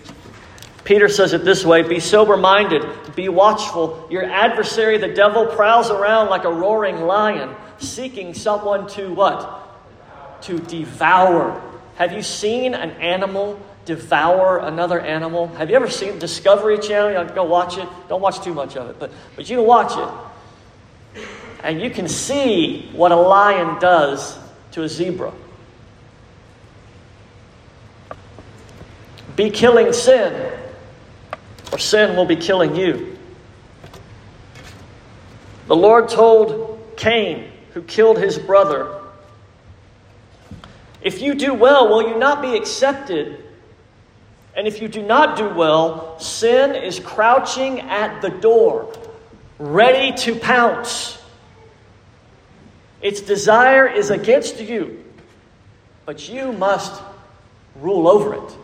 Peter 0.84 1.08
says 1.08 1.34
it 1.34 1.46
this 1.46 1.64
way 1.64 1.84
Be 1.84 2.00
sober 2.00 2.36
minded, 2.36 2.84
be 3.16 3.30
watchful. 3.30 4.08
Your 4.12 4.26
adversary, 4.26 4.98
the 4.98 5.14
devil, 5.14 5.46
prowls 5.46 5.90
around 5.90 6.30
like 6.30 6.44
a 6.44 6.52
roaring 6.52 7.02
lion, 7.02 7.56
seeking 7.78 8.34
someone 8.34 8.88
to 8.90 9.14
what? 9.14 10.42
To 10.44 10.60
devour. 10.60 11.69
Have 12.00 12.14
you 12.14 12.24
seen 12.24 12.76
an 12.76 12.92
animal 12.92 13.60
devour 13.84 14.60
another 14.60 15.02
animal? 15.02 15.48
Have 15.48 15.70
you 15.70 15.76
ever 15.76 15.90
seen 15.90 16.18
Discovery 16.18 16.80
Channel? 16.80 17.28
You 17.28 17.30
go 17.36 17.44
watch 17.44 17.78
it. 17.78 17.90
Don't 18.08 18.22
watch 18.22 18.42
too 18.42 18.54
much 18.54 18.78
of 18.78 18.90
it, 18.90 18.98
but, 18.98 19.12
but 19.36 19.50
you 19.50 19.58
can 19.58 19.66
watch 19.66 19.98
it. 19.98 21.24
And 21.62 21.82
you 21.82 21.90
can 21.90 22.08
see 22.08 22.90
what 22.94 23.12
a 23.12 23.18
lion 23.18 23.82
does 23.82 24.40
to 24.72 24.84
a 24.84 24.88
zebra. 24.88 25.34
Be 29.36 29.50
killing 29.50 29.92
sin 29.92 30.58
or 31.74 31.80
sin 31.80 32.16
will 32.16 32.26
be 32.26 32.38
killing 32.38 32.78
you. 32.78 33.18
The 35.68 35.76
Lord 35.76 36.08
told 36.08 36.82
Cain, 36.96 37.52
who 37.74 37.82
killed 37.82 38.20
his 38.20 38.40
brother, 38.40 38.99
If 41.02 41.22
you 41.22 41.36
do 41.36 41.54
well, 41.54 41.90
will 41.90 42.10
you 42.10 42.18
not 42.18 42.42
be 42.42 42.56
accepted? 42.58 43.44
And 44.56 44.68
if 44.68 44.82
you 44.82 44.88
do 44.88 45.02
not 45.02 45.38
do 45.38 45.48
well, 45.48 46.20
sin 46.20 46.76
is 46.76 47.00
crouching 47.00 47.82
at 47.82 48.22
the 48.22 48.30
door, 48.30 48.94
ready 49.58 50.12
to 50.18 50.36
pounce. 50.36 51.18
Its 53.02 53.22
desire 53.22 53.88
is 53.88 54.10
against 54.10 54.60
you, 54.60 55.04
but 56.06 56.28
you 56.28 56.52
must 56.52 57.02
rule 57.80 58.08
over 58.08 58.34
it. 58.34 58.58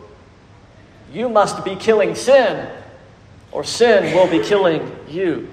You 1.12 1.28
must 1.28 1.64
be 1.64 1.76
killing 1.76 2.14
sin 2.14 2.68
or 3.52 3.64
sin 3.64 4.14
will 4.14 4.28
be 4.28 4.46
killing 4.46 4.94
you. 5.08 5.48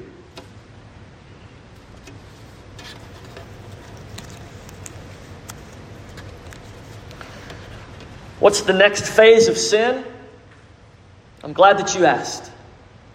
What's 8.43 8.63
the 8.63 8.73
next 8.73 9.07
phase 9.07 9.47
of 9.47 9.57
sin? 9.57 10.03
I'm 11.45 11.53
glad 11.53 11.77
that 11.77 11.95
you 11.95 12.03
asked. 12.03 12.51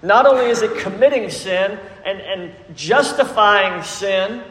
Not 0.03 0.25
only 0.25 0.47
is 0.47 0.63
it 0.63 0.79
committing 0.79 1.29
sin 1.29 1.79
and, 2.07 2.19
and 2.19 2.55
justifying 2.75 3.83
sin, 3.83 4.43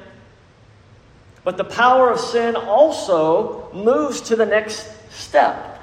but 1.43 1.57
the 1.57 1.63
power 1.63 2.11
of 2.11 2.19
sin 2.19 2.55
also 2.55 3.73
moves 3.73 4.21
to 4.21 4.35
the 4.35 4.45
next 4.45 4.87
step. 5.09 5.81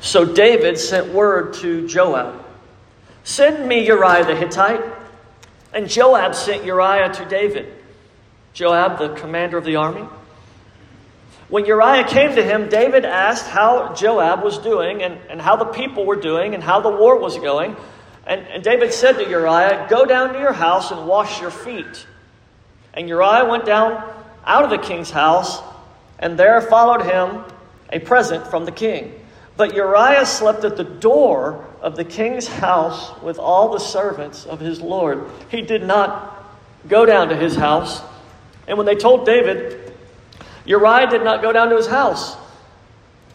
So 0.00 0.24
David 0.24 0.76
sent 0.76 1.12
word 1.12 1.54
to 1.54 1.86
Joab 1.86 2.44
Send 3.22 3.68
me 3.68 3.86
Uriah 3.86 4.24
the 4.24 4.34
Hittite. 4.34 4.82
And 5.72 5.88
Joab 5.88 6.34
sent 6.34 6.64
Uriah 6.64 7.12
to 7.12 7.24
David. 7.26 7.79
Joab, 8.52 8.98
the 8.98 9.14
commander 9.14 9.56
of 9.56 9.64
the 9.64 9.76
army. 9.76 10.06
When 11.48 11.64
Uriah 11.64 12.04
came 12.04 12.36
to 12.36 12.42
him, 12.44 12.68
David 12.68 13.04
asked 13.04 13.46
how 13.46 13.94
Joab 13.94 14.44
was 14.44 14.58
doing 14.58 15.02
and, 15.02 15.18
and 15.28 15.40
how 15.40 15.56
the 15.56 15.64
people 15.64 16.06
were 16.06 16.20
doing 16.20 16.54
and 16.54 16.62
how 16.62 16.80
the 16.80 16.90
war 16.90 17.18
was 17.18 17.36
going. 17.38 17.76
And, 18.26 18.46
and 18.46 18.62
David 18.62 18.92
said 18.92 19.14
to 19.14 19.28
Uriah, 19.28 19.86
Go 19.90 20.04
down 20.04 20.32
to 20.32 20.38
your 20.38 20.52
house 20.52 20.92
and 20.92 21.08
wash 21.08 21.40
your 21.40 21.50
feet. 21.50 22.06
And 22.94 23.08
Uriah 23.08 23.46
went 23.46 23.64
down 23.64 24.14
out 24.44 24.64
of 24.64 24.70
the 24.70 24.78
king's 24.78 25.10
house, 25.10 25.60
and 26.18 26.38
there 26.38 26.60
followed 26.60 27.02
him 27.02 27.44
a 27.92 27.98
present 27.98 28.46
from 28.46 28.64
the 28.64 28.72
king. 28.72 29.14
But 29.56 29.74
Uriah 29.74 30.26
slept 30.26 30.64
at 30.64 30.76
the 30.76 30.84
door 30.84 31.66
of 31.80 31.96
the 31.96 32.04
king's 32.04 32.46
house 32.46 33.10
with 33.22 33.38
all 33.38 33.72
the 33.72 33.80
servants 33.80 34.46
of 34.46 34.60
his 34.60 34.80
Lord. 34.80 35.28
He 35.50 35.62
did 35.62 35.82
not 35.82 36.46
go 36.88 37.04
down 37.04 37.28
to 37.28 37.36
his 37.36 37.56
house. 37.56 38.00
And 38.66 38.76
when 38.76 38.86
they 38.86 38.94
told 38.94 39.26
David, 39.26 39.92
Uriah 40.64 41.08
did 41.08 41.24
not 41.24 41.42
go 41.42 41.52
down 41.52 41.70
to 41.70 41.76
his 41.76 41.86
house. 41.86 42.36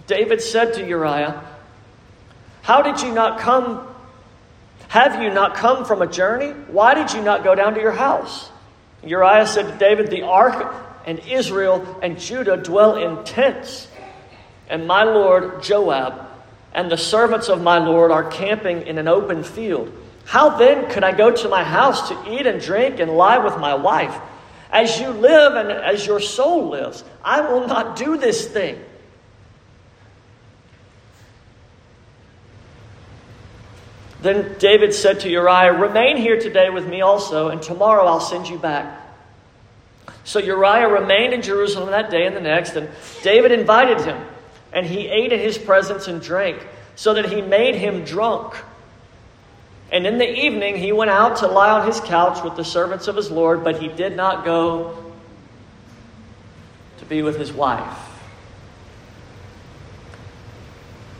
David 0.08 0.42
said 0.42 0.76
to 0.76 0.88
Uriah, 0.88 1.44
How 2.62 2.82
did 2.82 3.02
you 3.02 3.14
not 3.14 3.40
come? 3.40 3.88
Have 4.88 5.22
you 5.22 5.30
not 5.30 5.56
come 5.56 5.84
from 5.84 6.02
a 6.02 6.08
journey? 6.08 6.52
Why 6.68 6.94
did 6.94 7.12
you 7.14 7.22
not 7.22 7.44
go 7.44 7.56
down 7.56 7.74
to 7.74 7.82
your 7.82 7.92
house? 7.92 8.50
Uriah 9.04 9.48
said 9.48 9.68
to 9.68 9.78
David, 9.78 10.10
The 10.10 10.22
ark 10.22 10.74
and 11.06 11.20
Israel 11.20 12.00
and 12.02 12.20
Judah 12.20 12.58
dwell 12.58 12.96
in 12.96 13.24
tents 13.26 13.88
and 14.70 14.88
my 14.88 15.04
lord 15.04 15.62
Joab 15.62 16.28
and 16.74 16.92
the 16.92 16.98
servants 16.98 17.50
of 17.50 17.62
my 17.62 17.78
lord 17.78 18.12
are 18.12 18.30
camping 18.30 18.86
in 18.88 18.98
an 18.98 19.08
open 19.08 19.44
field. 19.44 19.92
How 20.26 20.58
then 20.58 20.90
could 20.90 21.04
I 21.04 21.12
go 21.12 21.32
to 21.32 21.48
my 21.48 21.64
house 21.64 22.10
to 22.10 22.34
eat 22.34 22.48
and 22.48 22.60
drink 22.60 23.00
and 23.00 23.12
lie 23.12 23.38
with 23.38 23.58
my 23.58 23.76
wife? 23.76 24.16
As 24.76 25.00
you 25.00 25.08
live 25.12 25.56
and 25.56 25.72
as 25.72 26.06
your 26.06 26.20
soul 26.20 26.68
lives, 26.68 27.06
I 27.24 27.40
will 27.40 27.66
not 27.66 27.96
do 27.96 28.18
this 28.18 28.46
thing. 28.46 28.78
Then 34.22 34.58
David 34.60 34.94
said 34.94 35.22
to 35.22 35.30
Uriah, 35.30 35.72
Remain 35.72 36.18
here 36.18 36.38
today 36.38 36.70
with 36.70 36.86
me 36.86 37.00
also, 37.00 37.48
and 37.48 37.62
tomorrow 37.62 38.06
I'll 38.06 38.20
send 38.20 38.50
you 38.50 38.58
back 38.58 39.02
So 40.26 40.40
Uriah 40.40 40.90
remained 40.90 41.34
in 41.34 41.42
Jerusalem 41.42 41.92
that 41.92 42.12
day 42.12 42.28
and 42.28 42.36
the 42.36 42.42
next, 42.42 42.76
and 42.76 42.90
David 43.24 43.54
invited 43.54 44.02
him, 44.02 44.22
and 44.74 44.86
he 44.86 45.08
ate 45.08 45.32
in 45.32 45.40
his 45.40 45.58
presence 45.58 46.10
and 46.10 46.22
drank, 46.22 46.68
so 46.98 47.14
that 47.14 47.32
he 47.32 47.42
made 47.42 47.76
him 47.76 48.04
drunk. 48.04 48.56
And 49.92 50.06
in 50.06 50.18
the 50.18 50.30
evening 50.30 50.78
he 50.78 50.92
went 50.92 51.12
out 51.12 51.38
to 51.38 51.48
lie 51.48 51.70
on 51.70 51.88
his 51.88 52.00
couch 52.00 52.44
with 52.44 52.56
the 52.56 52.66
servants 52.66 53.08
of 53.08 53.16
his 53.16 53.30
Lord, 53.32 53.64
but 53.64 53.82
he 53.82 53.88
did 53.88 54.16
not 54.16 54.44
go 54.44 55.14
to 56.98 57.06
be 57.06 57.22
with 57.22 57.38
his 57.38 57.54
wife. 57.54 57.98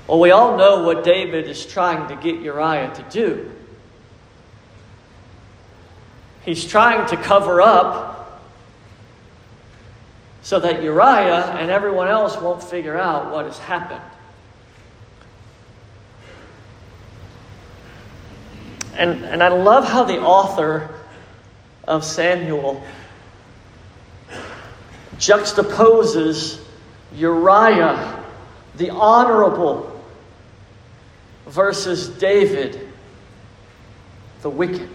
Well, 0.08 0.20
we 0.20 0.32
all 0.32 0.58
know 0.58 0.84
what 0.84 1.04
David 1.04 1.48
is 1.48 1.66
trying 1.66 2.08
to 2.10 2.16
get 2.16 2.42
Uriah 2.42 2.94
to 2.94 3.06
do. 3.10 3.52
He's 6.44 6.64
trying 6.64 7.08
to 7.08 7.18
cover 7.18 7.60
up 7.60 8.42
so 10.44 10.60
that 10.60 10.84
Uriah 10.84 11.56
and 11.60 11.72
everyone 11.72 12.08
else 12.08 12.40
won't 12.40 12.64
figure 12.64 12.96
out 12.96 13.32
what 13.32 13.46
has 13.46 13.58
happened. 13.58 14.04
And, 18.98 19.26
and 19.26 19.44
I 19.44 19.50
love 19.50 19.86
how 19.86 20.04
the 20.04 20.20
author 20.20 20.90
of 21.88 22.04
Samuel 22.04 22.84
juxtaposes 25.18 26.62
Uriah, 27.14 28.24
the 28.76 28.90
honorable, 28.90 30.04
versus 31.48 32.10
David, 32.10 32.90
the 34.42 34.50
wicked. 34.50 34.90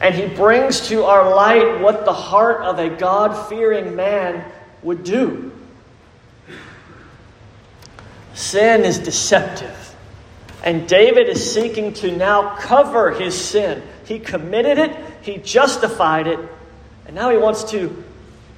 And 0.00 0.14
he 0.14 0.26
brings 0.26 0.88
to 0.88 1.04
our 1.04 1.34
light 1.34 1.80
what 1.80 2.04
the 2.04 2.12
heart 2.12 2.62
of 2.62 2.78
a 2.78 2.88
God 2.88 3.48
fearing 3.48 3.96
man 3.96 4.44
would 4.82 5.02
do. 5.02 5.50
Sin 8.34 8.84
is 8.84 9.00
deceptive. 9.00 9.87
And 10.62 10.88
David 10.88 11.28
is 11.28 11.52
seeking 11.52 11.92
to 11.94 12.16
now 12.16 12.56
cover 12.56 13.12
his 13.12 13.38
sin. 13.38 13.82
He 14.04 14.18
committed 14.18 14.78
it, 14.78 14.96
he 15.22 15.38
justified 15.38 16.26
it, 16.26 16.40
and 17.06 17.14
now 17.14 17.30
he 17.30 17.36
wants 17.36 17.70
to 17.70 18.04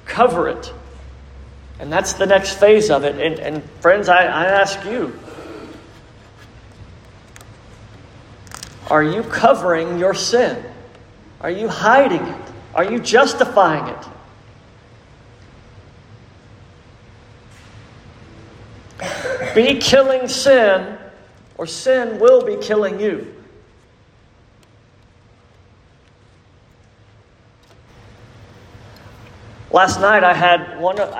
cover 0.05 0.49
it. 0.49 0.73
And 1.79 1.91
that's 1.91 2.13
the 2.13 2.25
next 2.25 2.59
phase 2.59 2.89
of 2.89 3.03
it. 3.03 3.19
And, 3.19 3.39
and 3.39 3.63
friends, 3.81 4.07
I, 4.09 4.23
I 4.25 4.45
ask 4.45 4.83
you 4.85 5.17
are 8.89 9.03
you 9.03 9.23
covering 9.23 9.99
your 9.99 10.13
sin? 10.13 10.63
Are 11.39 11.49
you 11.49 11.69
hiding 11.69 12.21
it? 12.21 12.51
Are 12.75 12.83
you 12.83 12.99
justifying 12.99 13.87
it? 13.87 14.07
Be 19.55 19.79
killing 19.79 20.27
sin 20.27 20.97
or 21.61 21.67
sin 21.67 22.19
will 22.19 22.43
be 22.43 22.55
killing 22.55 22.99
you. 22.99 23.35
Last 29.69 30.01
night 30.01 30.23
I 30.23 30.33
had 30.33 30.79
one 30.79 30.99
of, 30.99 31.13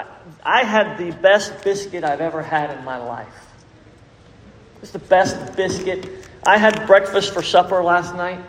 I 0.44 0.64
had 0.64 0.98
the 0.98 1.12
best 1.12 1.64
biscuit 1.64 2.04
I've 2.04 2.22
ever 2.22 2.42
had 2.42 2.76
in 2.76 2.84
my 2.84 2.98
life. 2.98 3.28
It 4.78 4.82
was 4.82 4.90
the 4.90 4.98
best 4.98 5.56
biscuit. 5.56 6.28
I 6.44 6.58
had 6.58 6.88
breakfast 6.88 7.36
for 7.36 7.44
supper 7.44 7.84
last 7.84 8.16
night. 8.16 8.44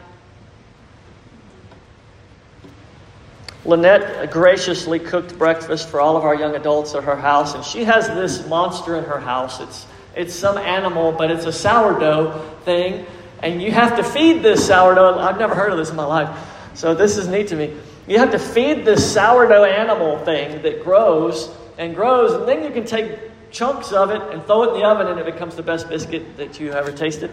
Lynette 3.66 4.30
graciously 4.30 4.98
cooked 4.98 5.36
breakfast 5.36 5.90
for 5.90 6.00
all 6.00 6.16
of 6.16 6.24
our 6.24 6.34
young 6.34 6.56
adults 6.56 6.94
at 6.94 7.04
her 7.04 7.16
house, 7.16 7.54
and 7.54 7.62
she 7.62 7.84
has 7.84 8.08
this 8.08 8.48
monster 8.48 8.96
in 8.96 9.04
her 9.04 9.20
house. 9.20 9.60
It's 9.60 9.86
it's 10.14 10.34
some 10.34 10.58
animal, 10.58 11.12
but 11.12 11.30
it's 11.30 11.46
a 11.46 11.52
sourdough 11.52 12.38
thing. 12.64 13.06
And 13.42 13.60
you 13.60 13.72
have 13.72 13.96
to 13.96 14.04
feed 14.04 14.42
this 14.42 14.66
sourdough. 14.66 15.18
I've 15.18 15.38
never 15.38 15.54
heard 15.54 15.72
of 15.72 15.78
this 15.78 15.90
in 15.90 15.96
my 15.96 16.04
life. 16.04 16.38
So 16.74 16.94
this 16.94 17.16
is 17.16 17.28
neat 17.28 17.48
to 17.48 17.56
me. 17.56 17.76
You 18.06 18.18
have 18.18 18.30
to 18.32 18.38
feed 18.38 18.84
this 18.84 19.12
sourdough 19.12 19.64
animal 19.64 20.18
thing 20.24 20.62
that 20.62 20.82
grows 20.82 21.50
and 21.78 21.94
grows, 21.94 22.32
and 22.32 22.48
then 22.48 22.62
you 22.62 22.70
can 22.70 22.84
take 22.84 23.18
chunks 23.50 23.92
of 23.92 24.10
it 24.10 24.20
and 24.32 24.44
throw 24.44 24.64
it 24.64 24.74
in 24.74 24.80
the 24.80 24.86
oven, 24.86 25.06
and 25.06 25.18
it 25.18 25.26
becomes 25.26 25.56
the 25.56 25.62
best 25.62 25.88
biscuit 25.88 26.36
that 26.36 26.58
you 26.58 26.72
ever 26.72 26.92
tasted. 26.92 27.30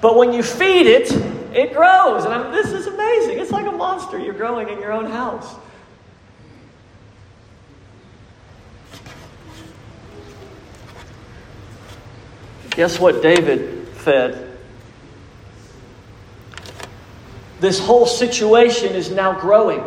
But 0.00 0.16
when 0.16 0.32
you 0.32 0.42
feed 0.42 0.86
it, 0.86 1.10
it 1.54 1.72
grows. 1.72 2.24
And 2.24 2.34
I'm, 2.34 2.52
this 2.52 2.72
is 2.72 2.86
amazing. 2.86 3.38
It's 3.38 3.50
like 3.50 3.66
a 3.66 3.72
monster 3.72 4.18
you're 4.18 4.34
growing 4.34 4.68
in 4.68 4.78
your 4.78 4.92
own 4.92 5.06
house. 5.06 5.54
Guess 12.74 12.98
what 12.98 13.22
David 13.22 13.88
fed? 13.88 14.58
This 17.60 17.78
whole 17.78 18.06
situation 18.06 18.94
is 18.94 19.10
now 19.10 19.38
growing 19.38 19.82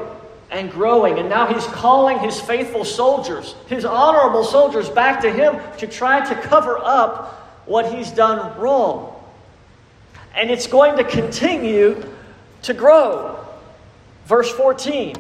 and 0.50 0.71
growing, 0.71 1.19
and 1.19 1.30
now 1.30 1.54
he's 1.54 1.65
calling 1.67 2.19
his 2.19 2.39
faithful 2.39 2.86
soldiers, 2.86 3.56
his 3.67 3.84
honorable 3.84 4.43
soldiers, 4.43 4.89
back 4.89 5.21
to 5.21 5.32
him 5.32 5.60
to 5.78 5.88
try 5.88 6.26
to 6.26 6.36
cover 6.47 6.78
up 6.80 7.62
what 7.65 7.93
he's 7.93 8.10
done 8.12 8.58
wrong. 8.58 9.13
And 10.34 10.50
it's 10.50 10.67
going 10.67 10.95
to 10.97 11.04
continue 11.04 12.04
to 12.62 12.73
grow. 12.73 13.45
Verse 14.26 14.52
14 14.52 15.15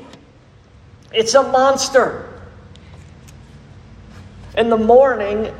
it's 1.13 1.35
a 1.35 1.43
monster. 1.43 2.23
In 4.57 4.69
the 4.69 4.77
morning, 4.77 5.53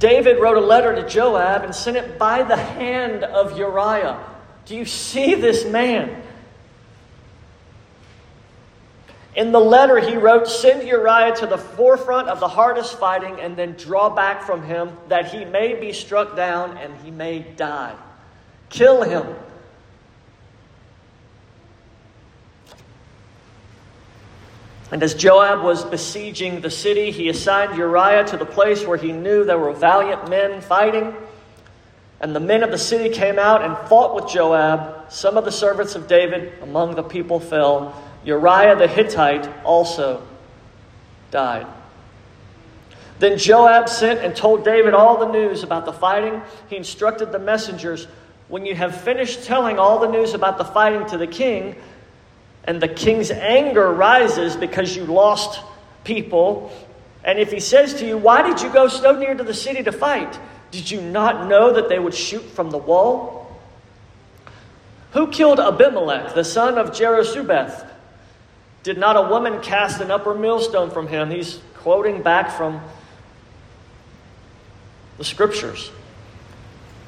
David 0.00 0.40
wrote 0.40 0.56
a 0.56 0.60
letter 0.60 0.94
to 0.96 1.06
Joab 1.06 1.62
and 1.62 1.74
sent 1.74 1.96
it 1.98 2.18
by 2.18 2.42
the 2.42 2.56
hand 2.56 3.22
of 3.22 3.56
Uriah. 3.56 4.18
Do 4.64 4.74
you 4.74 4.86
see 4.86 5.34
this 5.34 5.66
man? 5.66 6.22
In 9.36 9.52
the 9.52 9.60
letter, 9.60 9.98
he 10.00 10.16
wrote, 10.16 10.48
Send 10.48 10.88
Uriah 10.88 11.36
to 11.36 11.46
the 11.46 11.58
forefront 11.58 12.28
of 12.28 12.40
the 12.40 12.48
hardest 12.48 12.98
fighting 12.98 13.40
and 13.40 13.56
then 13.56 13.74
draw 13.74 14.08
back 14.08 14.42
from 14.42 14.62
him 14.64 14.90
that 15.08 15.32
he 15.32 15.44
may 15.44 15.78
be 15.78 15.92
struck 15.92 16.34
down 16.34 16.78
and 16.78 16.92
he 17.04 17.10
may 17.10 17.40
die. 17.40 17.94
Kill 18.70 19.02
him 19.02 19.36
And 24.92 25.02
as 25.02 25.14
Joab 25.14 25.62
was 25.62 25.84
besieging 25.84 26.60
the 26.60 26.70
city, 26.70 27.12
he 27.12 27.28
assigned 27.28 27.76
Uriah 27.76 28.24
to 28.24 28.36
the 28.36 28.46
place 28.46 28.84
where 28.84 28.96
he 28.96 29.12
knew 29.12 29.44
there 29.44 29.58
were 29.58 29.72
valiant 29.72 30.28
men 30.28 30.60
fighting. 30.60 31.14
And 32.20 32.34
the 32.34 32.40
men 32.40 32.62
of 32.62 32.70
the 32.70 32.78
city 32.78 33.08
came 33.14 33.38
out 33.38 33.62
and 33.62 33.76
fought 33.88 34.14
with 34.14 34.28
Joab. 34.28 35.12
Some 35.12 35.36
of 35.36 35.44
the 35.44 35.52
servants 35.52 35.94
of 35.94 36.08
David 36.08 36.52
among 36.60 36.96
the 36.96 37.04
people 37.04 37.38
fell. 37.38 37.94
Uriah 38.24 38.76
the 38.76 38.88
Hittite 38.88 39.48
also 39.64 40.22
died. 41.30 41.66
Then 43.20 43.38
Joab 43.38 43.88
sent 43.88 44.20
and 44.20 44.34
told 44.34 44.64
David 44.64 44.92
all 44.92 45.18
the 45.18 45.30
news 45.30 45.62
about 45.62 45.84
the 45.84 45.92
fighting. 45.92 46.42
He 46.68 46.76
instructed 46.76 47.32
the 47.32 47.38
messengers 47.38 48.08
When 48.48 48.66
you 48.66 48.74
have 48.74 49.00
finished 49.02 49.44
telling 49.44 49.78
all 49.78 50.00
the 50.00 50.08
news 50.08 50.34
about 50.34 50.58
the 50.58 50.64
fighting 50.64 51.06
to 51.10 51.16
the 51.16 51.28
king, 51.28 51.76
and 52.64 52.80
the 52.80 52.88
king's 52.88 53.30
anger 53.30 53.92
rises 53.92 54.56
because 54.56 54.94
you 54.94 55.04
lost 55.04 55.60
people. 56.04 56.72
And 57.24 57.38
if 57.38 57.50
he 57.50 57.60
says 57.60 57.94
to 57.94 58.06
you, 58.06 58.18
Why 58.18 58.42
did 58.42 58.60
you 58.60 58.70
go 58.70 58.88
so 58.88 59.18
near 59.18 59.34
to 59.34 59.44
the 59.44 59.54
city 59.54 59.82
to 59.82 59.92
fight? 59.92 60.38
Did 60.70 60.90
you 60.90 61.00
not 61.00 61.48
know 61.48 61.72
that 61.72 61.88
they 61.88 61.98
would 61.98 62.14
shoot 62.14 62.42
from 62.42 62.70
the 62.70 62.78
wall? 62.78 63.40
Who 65.12 65.28
killed 65.28 65.58
Abimelech, 65.58 66.34
the 66.34 66.44
son 66.44 66.78
of 66.78 66.90
Jerubbaal? 66.90 67.88
Did 68.82 68.96
not 68.96 69.16
a 69.16 69.28
woman 69.28 69.60
cast 69.60 70.00
an 70.00 70.10
upper 70.10 70.34
millstone 70.34 70.90
from 70.90 71.08
him? 71.08 71.30
He's 71.30 71.60
quoting 71.74 72.22
back 72.22 72.50
from 72.52 72.80
the 75.18 75.24
scriptures. 75.24 75.90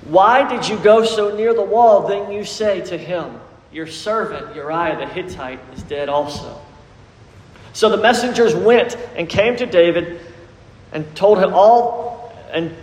Why 0.05 0.49
did 0.49 0.69
you 0.69 0.77
go 0.79 1.05
so 1.05 1.35
near 1.35 1.55
the 1.55 1.63
wall? 1.63 2.09
Then 2.09 2.33
you 2.33 2.45
say 2.45 2.81
to 2.83 2.99
him, 2.99 3.41
your 3.73 3.87
servant 3.87 4.55
Uriah 4.55 4.97
the 4.97 5.07
Hittite 5.07 5.61
is 5.75 5.83
dead 5.83 6.09
also. 6.09 6.61
So 7.73 7.89
the 7.89 7.97
messengers 7.97 8.55
went 8.55 8.97
and 9.17 9.29
came 9.29 9.57
to 9.57 9.67
David 9.67 10.21
and 10.93 11.17
told 11.17 11.39
him 11.39 11.55
all 11.55 12.33
and, 12.51 12.75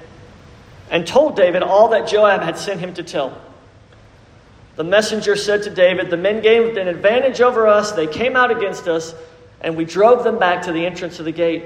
and 0.89 1.05
told 1.05 1.35
David 1.35 1.61
all 1.61 1.89
that 1.89 2.07
Joab 2.07 2.41
had 2.41 2.57
sent 2.57 2.79
him 2.79 2.93
to 2.95 3.03
tell. 3.03 3.39
The 4.75 4.83
messenger 4.83 5.35
said 5.35 5.63
to 5.63 5.69
David, 5.69 6.09
The 6.09 6.17
men 6.17 6.41
gained 6.41 6.77
an 6.77 6.87
advantage 6.87 7.41
over 7.41 7.67
us. 7.67 7.91
They 7.91 8.07
came 8.07 8.35
out 8.35 8.49
against 8.49 8.87
us, 8.87 9.13
and 9.61 9.75
we 9.75 9.85
drove 9.85 10.23
them 10.23 10.39
back 10.39 10.63
to 10.63 10.71
the 10.71 10.85
entrance 10.85 11.19
of 11.19 11.25
the 11.25 11.31
gate. 11.31 11.65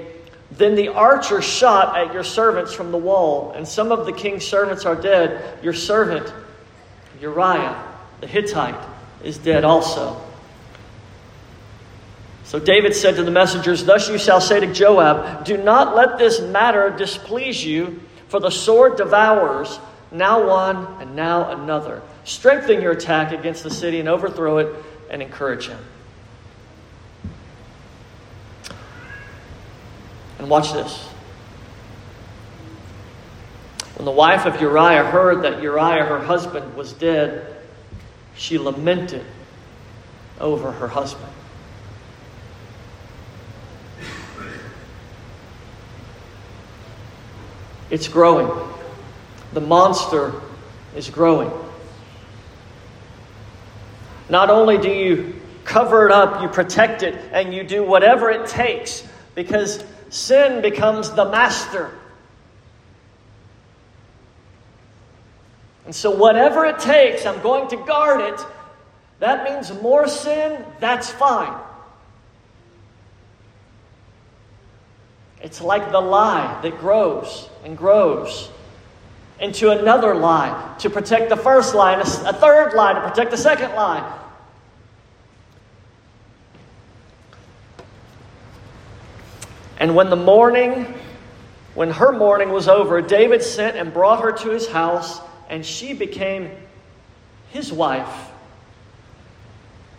Then 0.50 0.74
the 0.74 0.88
archer 0.88 1.40
shot 1.40 1.96
at 1.96 2.12
your 2.12 2.24
servants 2.24 2.74
from 2.74 2.92
the 2.92 2.98
wall, 2.98 3.52
and 3.52 3.66
some 3.66 3.90
of 3.90 4.04
the 4.04 4.12
king's 4.12 4.44
servants 4.44 4.84
are 4.84 4.96
dead. 4.96 5.58
Your 5.62 5.72
servant, 5.72 6.32
Uriah 7.20 7.82
the 8.20 8.26
Hittite, 8.26 8.93
is 9.24 9.38
dead 9.38 9.64
also. 9.64 10.20
So 12.44 12.60
David 12.60 12.94
said 12.94 13.16
to 13.16 13.24
the 13.24 13.30
messengers, 13.30 13.84
Thus 13.84 14.08
you 14.08 14.18
shall 14.18 14.40
say 14.40 14.60
to 14.60 14.72
Joab, 14.72 15.44
Do 15.44 15.56
not 15.56 15.96
let 15.96 16.18
this 16.18 16.40
matter 16.40 16.90
displease 16.90 17.64
you, 17.64 18.00
for 18.28 18.38
the 18.38 18.50
sword 18.50 18.96
devours 18.96 19.80
now 20.12 20.46
one 20.46 20.86
and 21.00 21.16
now 21.16 21.50
another. 21.50 22.02
Strengthen 22.24 22.80
your 22.80 22.92
attack 22.92 23.32
against 23.32 23.64
the 23.64 23.70
city 23.70 23.98
and 23.98 24.08
overthrow 24.08 24.58
it 24.58 24.76
and 25.10 25.22
encourage 25.22 25.68
him. 25.68 25.78
And 30.38 30.48
watch 30.48 30.72
this. 30.72 31.08
When 33.96 34.04
the 34.04 34.10
wife 34.10 34.44
of 34.44 34.60
Uriah 34.60 35.04
heard 35.04 35.42
that 35.42 35.62
Uriah, 35.62 36.04
her 36.04 36.20
husband, 36.20 36.76
was 36.76 36.92
dead, 36.92 37.53
she 38.36 38.58
lamented 38.58 39.24
over 40.40 40.72
her 40.72 40.88
husband. 40.88 41.32
It's 47.90 48.08
growing. 48.08 48.50
The 49.52 49.60
monster 49.60 50.32
is 50.96 51.10
growing. 51.10 51.50
Not 54.28 54.50
only 54.50 54.78
do 54.78 54.90
you 54.90 55.40
cover 55.64 56.06
it 56.06 56.12
up, 56.12 56.42
you 56.42 56.48
protect 56.48 57.02
it, 57.02 57.14
and 57.32 57.54
you 57.54 57.62
do 57.62 57.84
whatever 57.84 58.30
it 58.30 58.46
takes 58.48 59.06
because 59.34 59.84
sin 60.10 60.62
becomes 60.62 61.10
the 61.10 61.24
master. 61.26 61.90
And 65.84 65.94
so, 65.94 66.10
whatever 66.10 66.64
it 66.64 66.78
takes, 66.78 67.26
I'm 67.26 67.40
going 67.42 67.68
to 67.68 67.76
guard 67.76 68.20
it. 68.20 68.40
That 69.20 69.44
means 69.44 69.72
more 69.82 70.08
sin, 70.08 70.64
that's 70.80 71.10
fine. 71.10 71.54
It's 75.42 75.60
like 75.60 75.92
the 75.92 76.00
lie 76.00 76.58
that 76.62 76.78
grows 76.78 77.50
and 77.64 77.76
grows 77.76 78.50
into 79.40 79.70
another 79.70 80.14
lie 80.14 80.74
to 80.78 80.88
protect 80.88 81.28
the 81.28 81.36
first 81.36 81.74
lie, 81.74 82.00
a 82.00 82.32
third 82.32 82.72
lie 82.74 82.94
to 82.94 83.00
protect 83.08 83.30
the 83.30 83.36
second 83.36 83.74
lie. 83.74 84.20
And 89.78 89.94
when 89.94 90.08
the 90.08 90.16
mourning, 90.16 90.94
when 91.74 91.90
her 91.90 92.12
mourning 92.12 92.50
was 92.50 92.68
over, 92.68 93.02
David 93.02 93.42
sent 93.42 93.76
and 93.76 93.92
brought 93.92 94.22
her 94.22 94.32
to 94.32 94.50
his 94.50 94.68
house, 94.68 95.20
and 95.48 95.64
she 95.64 95.92
became 95.92 96.50
his 97.50 97.72
wife 97.72 98.30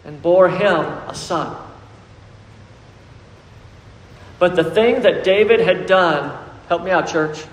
and 0.04 0.22
bore 0.22 0.50
him 0.50 0.86
a 1.08 1.16
son. 1.16 1.56
But 4.38 4.56
the 4.56 4.64
thing 4.64 5.02
that 5.04 5.24
David 5.24 5.62
had 5.62 5.86
done, 5.86 6.38
help 6.68 6.84
me 6.84 6.92
out, 6.92 7.08
church. 7.08 7.46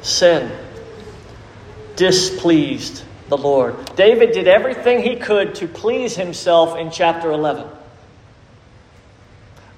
Sin 0.00 0.50
displeased 1.94 3.04
the 3.28 3.36
Lord. 3.36 3.94
David 3.94 4.32
did 4.32 4.48
everything 4.48 5.02
he 5.02 5.16
could 5.16 5.54
to 5.56 5.68
please 5.68 6.16
himself 6.16 6.76
in 6.76 6.90
chapter 6.90 7.30
11, 7.30 7.66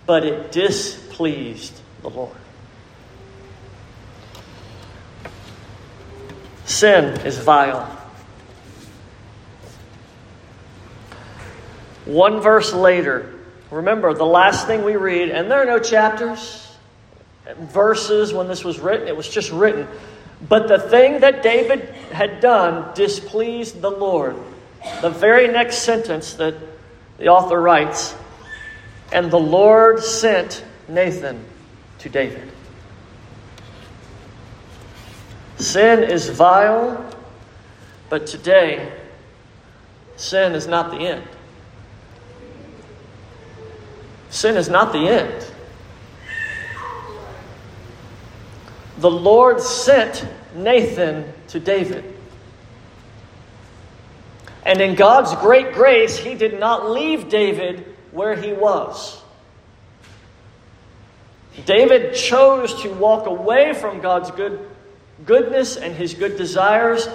but 0.07 0.25
it 0.25 0.53
displeased 0.53 1.81
the 2.03 2.11
Lord. 2.11 2.37
Sin 6.67 7.21
is 7.27 7.39
vile. 7.39 7.85
One 12.05 12.41
verse 12.41 12.73
later, 12.73 13.35
remember 13.71 14.13
the 14.15 14.27
last 14.27 14.67
thing 14.67 14.85
we 14.85 14.97
read, 14.97 15.31
and 15.31 15.51
there 15.51 15.63
are 15.63 15.67
no 15.67 15.79
chapters, 15.79 16.71
verses 17.59 18.33
when 18.33 18.49
this 18.49 18.65
was 18.65 18.79
written, 18.79 19.09
it 19.09 19.17
was 19.17 19.29
just 19.29 19.51
written. 19.51 19.87
But 20.47 20.69
the 20.69 20.79
thing 20.79 21.21
that 21.21 21.43
David 21.43 21.81
had 22.13 22.41
done 22.41 22.93
displeased 22.95 23.81
the 23.81 23.91
Lord. 23.91 24.37
The 25.01 25.11
very 25.11 25.49
next 25.49 25.79
sentence 25.79 26.35
that 26.35 26.55
the 27.17 27.29
author 27.29 27.61
writes, 27.61 28.15
and 29.15 29.31
the 29.31 29.39
Lord 29.39 30.03
sent 30.03 30.65
Nathan 30.89 31.43
to 32.01 32.09
David. 32.09 32.51
Sin 35.57 36.03
is 36.03 36.29
vile, 36.29 37.15
but 38.11 38.27
today, 38.27 38.93
sin 40.17 40.53
is 40.57 40.67
not 40.67 40.91
the 40.91 40.99
end. 40.99 41.23
Sin 44.31 44.57
is 44.57 44.69
not 44.69 44.93
the 44.93 45.09
end. 45.09 45.47
The 48.99 49.11
Lord 49.11 49.61
sent 49.61 50.27
Nathan 50.57 51.33
to 51.49 51.61
David. 51.61 52.05
And 54.67 54.81
in 54.81 54.97
God's 54.97 55.37
great 55.37 55.73
grace, 55.73 56.19
he 56.19 56.35
did 56.35 56.59
not 56.59 56.91
leave 56.91 57.29
David 57.29 57.94
where 58.15 58.35
he 58.35 58.53
was. 58.53 59.21
David 61.67 62.15
chose 62.15 62.83
to 62.83 62.93
walk 62.95 63.27
away 63.27 63.75
from 63.75 64.01
God's 64.01 64.31
good 64.31 64.71
goodness 65.25 65.77
and 65.77 65.95
his 65.95 66.15
good 66.15 66.37
desires, 66.37 67.09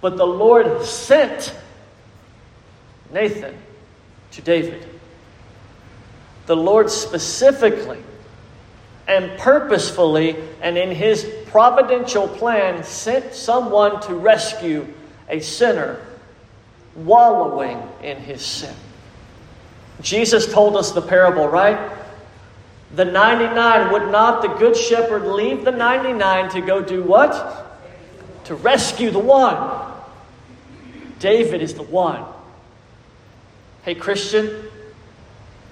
but 0.00 0.16
the 0.16 0.26
Lord 0.26 0.84
sent 0.84 1.54
Nathan 3.12 3.56
to 4.32 4.42
David. 4.42 4.86
The 6.46 6.56
Lord 6.56 6.90
specifically 6.90 8.02
and 9.08 9.38
purposefully 9.38 10.36
and 10.60 10.76
in 10.76 10.90
his 10.90 11.24
providential 11.46 12.28
plan 12.28 12.84
sent 12.84 13.34
someone 13.34 14.00
to 14.02 14.14
rescue 14.14 14.86
a 15.28 15.40
sinner 15.40 16.00
wallowing 16.94 17.82
in 18.02 18.16
his 18.16 18.44
sin. 18.44 18.74
Jesus 20.00 20.52
told 20.52 20.76
us 20.76 20.92
the 20.92 21.02
parable, 21.02 21.48
right? 21.48 21.92
The 22.94 23.04
99 23.04 23.92
would 23.92 24.10
not 24.10 24.42
the 24.42 24.48
good 24.48 24.76
shepherd 24.76 25.26
leave 25.26 25.64
the 25.64 25.72
99 25.72 26.50
to 26.50 26.60
go 26.60 26.82
do 26.82 27.02
what? 27.02 27.82
To 28.44 28.54
rescue 28.54 29.10
the 29.10 29.18
one. 29.18 29.92
David 31.18 31.62
is 31.62 31.74
the 31.74 31.82
one. 31.82 32.24
Hey, 33.82 33.94
Christian, 33.94 34.68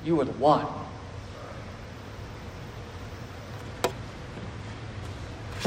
you 0.04 0.20
are 0.20 0.24
the 0.24 0.32
one. 0.32 0.66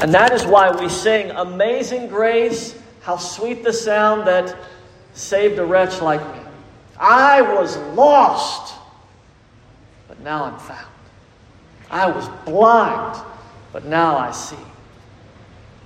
And 0.00 0.14
that 0.14 0.32
is 0.32 0.46
why 0.46 0.70
we 0.70 0.88
sing 0.88 1.30
Amazing 1.32 2.08
Grace, 2.08 2.78
how 3.00 3.16
sweet 3.16 3.64
the 3.64 3.72
sound 3.72 4.26
that 4.28 4.56
saved 5.12 5.58
a 5.58 5.64
wretch 5.64 6.00
like 6.00 6.20
me. 6.34 6.37
I 6.98 7.42
was 7.42 7.76
lost, 7.94 8.74
but 10.08 10.20
now 10.20 10.44
I'm 10.44 10.58
found. 10.58 10.86
I 11.90 12.10
was 12.10 12.28
blind, 12.44 13.22
but 13.72 13.84
now 13.84 14.16
I 14.16 14.30
see. 14.32 14.56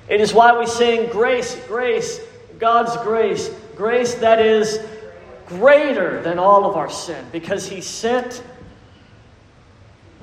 It 0.08 0.20
is 0.20 0.34
why 0.34 0.58
we 0.58 0.66
sing 0.66 1.10
grace, 1.10 1.56
grace, 1.66 2.20
God's 2.58 2.96
grace, 3.02 3.50
grace 3.76 4.14
that 4.16 4.40
is 4.40 4.80
greater 5.46 6.22
than 6.22 6.38
all 6.38 6.64
of 6.64 6.76
our 6.76 6.90
sin, 6.90 7.24
because 7.30 7.68
He 7.68 7.80
sent 7.80 8.42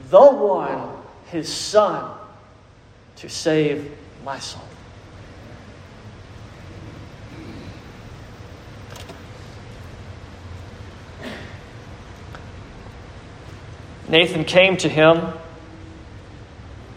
the 0.10 0.32
one, 0.32 0.90
His 1.28 1.54
Son, 1.54 2.18
to 3.18 3.30
save 3.30 3.92
my 4.24 4.40
soul. 4.40 4.69
Nathan 14.10 14.44
came 14.44 14.76
to 14.78 14.90
him 14.90 15.34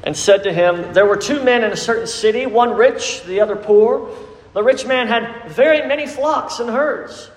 and 0.02 0.16
said 0.16 0.44
to 0.44 0.52
him, 0.52 0.94
There 0.94 1.06
were 1.06 1.16
two 1.16 1.42
men 1.42 1.62
in 1.62 1.70
a 1.70 1.76
certain 1.76 2.06
city, 2.06 2.46
one 2.46 2.74
rich, 2.74 3.22
the 3.24 3.40
other 3.40 3.54
poor. 3.54 4.08
The 4.54 4.62
rich 4.62 4.86
man 4.86 5.08
had 5.08 5.50
very 5.50 5.86
many 5.86 6.06
flocks 6.06 6.58
and 6.58 6.70
herds, 6.70 7.30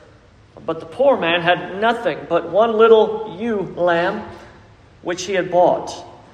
but 0.65 0.79
the 0.79 0.85
poor 0.85 1.17
man 1.17 1.41
had 1.41 1.79
nothing 1.79 2.19
but 2.29 2.49
one 2.49 2.77
little 2.77 3.37
ewe 3.39 3.61
lamb 3.75 4.27
which 5.01 5.23
he 5.23 5.33
had 5.33 5.51
bought. 5.51 5.93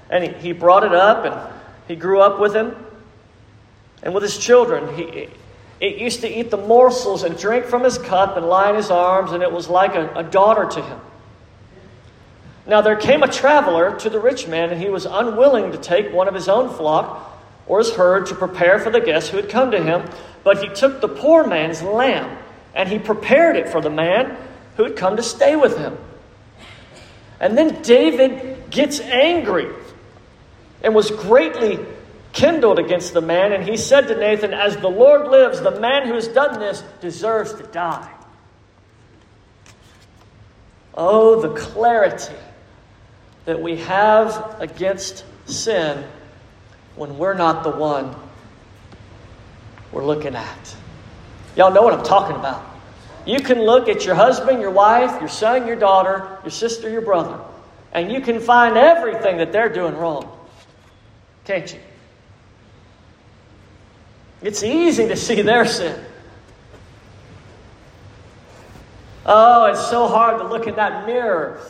And 0.10 0.36
he, 0.36 0.52
brought 0.52 0.84
it 0.84 0.94
up 0.94 1.26
and 1.26 1.54
he 1.88 1.96
grew 1.96 2.22
up 2.22 2.40
with 2.40 2.56
him 2.56 2.76
and 4.04 4.14
with 4.14 4.24
his 4.24 4.38
children. 4.38 4.96
He, 4.96 5.30
it 5.80 5.98
used 5.98 6.22
to 6.22 6.30
eat 6.30 6.52
the 6.52 6.58
morsels 6.58 7.24
and 7.24 7.38
drink 7.38 7.66
from 7.66 7.84
his 7.84 7.98
cup 7.98 8.38
and 8.38 8.46
lie 8.46 8.70
in 8.70 8.76
his 8.76 8.92
arms, 8.92 9.32
and 9.32 9.42
it 9.42 9.52
was 9.52 9.68
like 9.68 9.96
a, 9.96 10.14
a 10.16 10.24
daughter 10.24 10.66
to 10.66 10.82
him. 10.82 11.00
Now 12.66 12.82
there 12.82 12.96
came 12.96 13.24
a 13.24 13.28
traveler 13.28 13.98
to 14.00 14.10
the 14.10 14.20
rich 14.20 14.48
man, 14.48 14.70
and 14.70 14.82
he 14.82 14.90
was 14.90 15.06
unwilling 15.06 15.72
to 15.72 15.78
take 15.78 16.14
one 16.14 16.28
of 16.28 16.34
his 16.34 16.48
own 16.48 16.70
flock, 16.70 17.28
or 17.68 17.80
his 17.80 17.92
herd 17.92 18.26
to 18.28 18.36
prepare 18.36 18.80
for 18.80 18.90
the 18.90 19.00
guests 19.00 19.30
who 19.30 19.38
had 19.38 19.50
come 19.50 19.72
to 19.72 19.82
him, 19.82 20.04
but 20.44 20.64
he 20.64 20.70
took 20.70 21.02
the 21.02 21.08
poor 21.08 21.46
man's 21.48 21.82
lamb 21.82 22.38
and 22.74 22.90
he 22.90 23.00
prepared 23.00 23.56
it 23.56 23.70
for 23.70 23.82
the 23.82 23.90
man 23.90 24.38
who 24.78 24.84
had 24.84 24.96
come 24.96 25.18
to 25.18 25.24
stay 25.24 25.56
with 25.56 25.78
him. 25.78 25.98
And 27.40 27.58
then 27.58 27.82
David 27.82 28.70
gets 28.70 29.00
angry 29.00 29.68
and 30.84 30.96
was 30.96 31.12
greatly 31.12 31.80
kindled 32.34 32.80
against 32.80 33.14
the 33.14 33.22
man, 33.22 33.52
and 33.52 33.64
he 33.64 33.76
said 33.76 34.08
to 34.08 34.18
Nathan, 34.18 34.54
As 34.54 34.78
the 34.78 34.90
Lord 34.90 35.28
lives, 35.28 35.60
the 35.60 35.80
man 35.80 36.08
who 36.08 36.14
has 36.14 36.28
done 36.30 36.60
this 36.60 36.82
deserves 37.02 37.54
to 37.56 37.64
die. 37.64 38.10
Oh, 40.94 41.42
the 41.42 41.54
clarity 41.60 42.34
that 43.46 43.62
we 43.62 43.78
have 43.78 44.58
against 44.60 45.26
sin 45.46 46.04
when 46.96 47.18
we're 47.18 47.34
not 47.34 47.64
the 47.64 47.72
one 47.72 48.16
we're 49.92 50.06
looking 50.06 50.36
at. 50.36 50.76
Y'all 51.56 51.72
know 51.72 51.82
what 51.82 51.94
I'm 51.94 52.04
talking 52.04 52.36
about. 52.36 52.66
You 53.26 53.40
can 53.40 53.62
look 53.62 53.90
at 53.90 54.06
your 54.06 54.16
husband, 54.16 54.62
your 54.62 54.72
wife, 54.72 55.20
your 55.20 55.30
son, 55.30 55.68
your 55.68 55.76
daughter, 55.76 56.38
your 56.44 56.52
sister, 56.52 56.90
your 56.90 57.02
brother, 57.02 57.40
and 57.92 58.12
you 58.12 58.22
can 58.22 58.40
find 58.40 58.78
everything 58.78 59.38
that 59.38 59.52
they're 59.52 59.70
doing 59.70 59.96
wrong. 59.96 60.32
Can't 61.46 61.72
you? 61.72 61.80
It's 64.42 64.64
easy 64.64 65.08
to 65.08 65.16
see 65.16 65.42
their 65.42 65.66
sin. 65.66 66.00
Oh, 69.26 69.66
it's 69.66 69.88
so 69.90 70.08
hard 70.08 70.40
to 70.40 70.48
look 70.48 70.66
in 70.66 70.76
that 70.76 71.06
mirror 71.06 71.62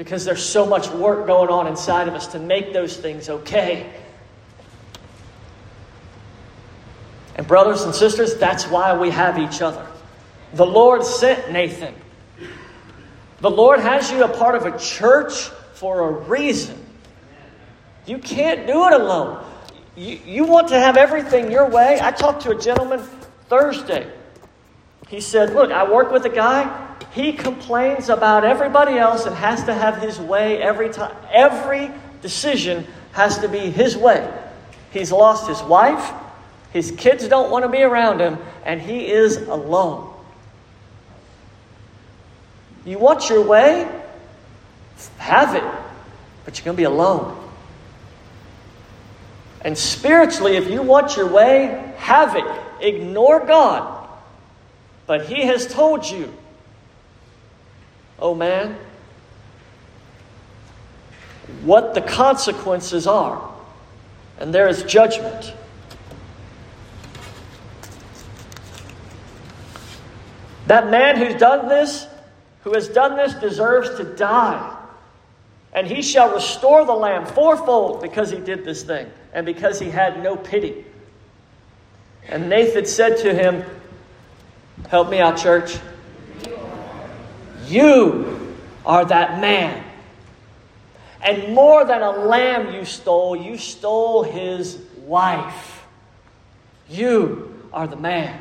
because 0.00 0.24
there's 0.24 0.42
so 0.42 0.64
much 0.64 0.88
work 0.88 1.26
going 1.26 1.50
on 1.50 1.66
inside 1.66 2.08
of 2.08 2.14
us 2.14 2.28
to 2.28 2.38
make 2.38 2.72
those 2.72 2.96
things 2.96 3.28
okay. 3.28 3.92
And, 7.36 7.46
brothers 7.46 7.82
and 7.82 7.94
sisters, 7.94 8.34
that's 8.36 8.66
why 8.66 8.96
we 8.96 9.10
have 9.10 9.38
each 9.38 9.60
other. 9.60 9.86
The 10.54 10.64
Lord 10.64 11.04
sent 11.04 11.52
Nathan. 11.52 11.94
The 13.42 13.50
Lord 13.50 13.80
has 13.80 14.10
you 14.10 14.24
a 14.24 14.28
part 14.28 14.54
of 14.54 14.64
a 14.64 14.78
church 14.78 15.34
for 15.74 16.08
a 16.08 16.12
reason. 16.12 16.82
You 18.06 18.16
can't 18.16 18.66
do 18.66 18.86
it 18.86 18.94
alone. 18.94 19.44
You, 19.96 20.18
you 20.24 20.44
want 20.44 20.68
to 20.68 20.80
have 20.80 20.96
everything 20.96 21.50
your 21.50 21.68
way. 21.68 21.98
I 22.00 22.10
talked 22.10 22.44
to 22.44 22.52
a 22.52 22.58
gentleman 22.58 23.00
Thursday. 23.50 24.10
He 25.08 25.20
said, 25.20 25.52
Look, 25.52 25.70
I 25.70 25.92
work 25.92 26.10
with 26.10 26.24
a 26.24 26.30
guy. 26.30 26.89
He 27.12 27.32
complains 27.32 28.08
about 28.08 28.44
everybody 28.44 28.96
else 28.96 29.26
and 29.26 29.34
has 29.34 29.64
to 29.64 29.74
have 29.74 30.00
his 30.00 30.18
way 30.18 30.62
every 30.62 30.90
time. 30.90 31.16
Every 31.30 31.90
decision 32.22 32.86
has 33.12 33.38
to 33.38 33.48
be 33.48 33.58
his 33.58 33.96
way. 33.96 34.32
He's 34.92 35.10
lost 35.10 35.48
his 35.48 35.62
wife. 35.62 36.12
His 36.72 36.92
kids 36.92 37.26
don't 37.26 37.50
want 37.50 37.64
to 37.64 37.68
be 37.68 37.82
around 37.82 38.20
him, 38.20 38.38
and 38.64 38.80
he 38.80 39.06
is 39.06 39.36
alone. 39.36 40.12
You 42.84 42.98
want 42.98 43.28
your 43.28 43.42
way? 43.42 43.88
Have 45.18 45.54
it, 45.54 45.64
but 46.44 46.58
you're 46.58 46.64
going 46.64 46.76
to 46.76 46.80
be 46.80 46.84
alone. 46.84 47.36
And 49.62 49.76
spiritually, 49.76 50.56
if 50.56 50.70
you 50.70 50.82
want 50.82 51.16
your 51.16 51.28
way, 51.28 51.92
have 51.98 52.36
it. 52.36 52.44
Ignore 52.80 53.46
God. 53.46 54.08
But 55.06 55.26
He 55.26 55.42
has 55.42 55.66
told 55.66 56.08
you, 56.08 56.32
oh 58.20 58.34
man, 58.34 58.76
what 61.62 61.94
the 61.94 62.00
consequences 62.00 63.06
are. 63.06 63.48
And 64.38 64.54
there 64.54 64.68
is 64.68 64.82
judgment. 64.84 65.52
That 70.66 70.90
man 70.90 71.16
who's 71.16 71.34
done 71.34 71.68
this, 71.68 72.06
who 72.62 72.72
has 72.74 72.88
done 72.88 73.16
this, 73.16 73.34
deserves 73.34 73.96
to 73.96 74.04
die. 74.04 74.76
And 75.72 75.86
he 75.86 76.02
shall 76.02 76.34
restore 76.34 76.84
the 76.84 76.94
lamb 76.94 77.26
fourfold 77.26 78.02
because 78.02 78.30
he 78.30 78.38
did 78.38 78.64
this 78.64 78.82
thing 78.82 79.10
and 79.32 79.44
because 79.44 79.78
he 79.78 79.90
had 79.90 80.22
no 80.22 80.36
pity. 80.36 80.84
And 82.28 82.48
Nathan 82.48 82.86
said 82.86 83.18
to 83.18 83.34
him, 83.34 83.64
Help 84.88 85.10
me 85.10 85.20
out, 85.20 85.36
church. 85.36 85.78
You 87.70 88.56
are 88.84 89.04
that 89.04 89.40
man. 89.40 89.84
And 91.22 91.54
more 91.54 91.84
than 91.84 92.02
a 92.02 92.10
lamb 92.10 92.74
you 92.74 92.84
stole, 92.84 93.36
you 93.36 93.58
stole 93.58 94.22
his 94.24 94.78
wife. 95.04 95.84
You 96.88 97.68
are 97.72 97.86
the 97.86 97.96
man. 97.96 98.40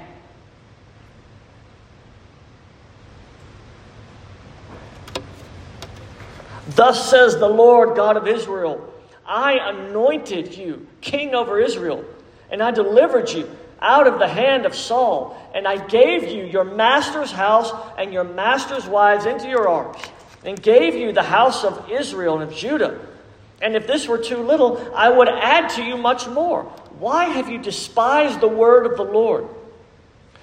Thus 6.69 7.09
says 7.09 7.37
the 7.37 7.47
Lord 7.47 7.95
God 7.95 8.17
of 8.17 8.27
Israel 8.27 8.85
I 9.25 9.59
anointed 9.69 10.57
you 10.57 10.87
king 11.01 11.35
over 11.35 11.59
Israel, 11.59 12.03
and 12.49 12.63
I 12.63 12.71
delivered 12.71 13.29
you 13.29 13.47
out 13.81 14.07
of 14.07 14.19
the 14.19 14.27
hand 14.27 14.65
of 14.65 14.75
Saul, 14.75 15.37
and 15.53 15.67
I 15.67 15.85
gave 15.87 16.23
you 16.23 16.45
your 16.45 16.63
master's 16.63 17.31
house 17.31 17.71
and 17.97 18.13
your 18.13 18.23
master's 18.23 18.85
wives 18.87 19.25
into 19.25 19.47
your 19.47 19.67
arms, 19.67 19.97
and 20.43 20.61
gave 20.61 20.95
you 20.95 21.11
the 21.11 21.23
house 21.23 21.63
of 21.63 21.89
Israel 21.89 22.39
and 22.39 22.49
of 22.49 22.55
Judah. 22.55 22.99
And 23.61 23.75
if 23.75 23.87
this 23.87 24.07
were 24.07 24.17
too 24.17 24.37
little, 24.37 24.93
I 24.95 25.09
would 25.09 25.27
add 25.27 25.69
to 25.71 25.83
you 25.83 25.97
much 25.97 26.27
more. 26.27 26.63
Why 26.99 27.25
have 27.25 27.49
you 27.49 27.57
despised 27.57 28.39
the 28.39 28.47
word 28.47 28.85
of 28.85 28.97
the 28.97 29.03
Lord? 29.03 29.47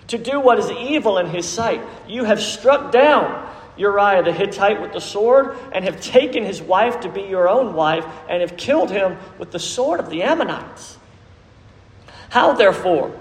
To 0.09 0.19
do 0.19 0.39
what 0.39 0.59
is 0.59 0.71
evil 0.71 1.19
in 1.19 1.27
his 1.27 1.49
sight. 1.49 1.81
You 2.07 2.25
have 2.25 2.41
struck 2.41 2.93
down 2.93 3.47
Uriah 3.77 4.23
the 4.23 4.33
Hittite 4.33 4.81
with 4.81 4.93
the 4.93 5.01
sword, 5.01 5.57
and 5.73 5.85
have 5.85 6.01
taken 6.01 6.45
his 6.45 6.63
wife 6.63 7.01
to 7.01 7.09
be 7.09 7.23
your 7.23 7.49
own 7.49 7.75
wife, 7.75 8.07
and 8.29 8.41
have 8.41 8.57
killed 8.57 8.91
him 8.91 9.19
with 9.39 9.51
the 9.51 9.59
sword 9.59 10.01
of 10.01 10.09
the 10.11 10.23
Ammonites. 10.23 10.97
How 12.31 12.55
therefore? 12.55 13.19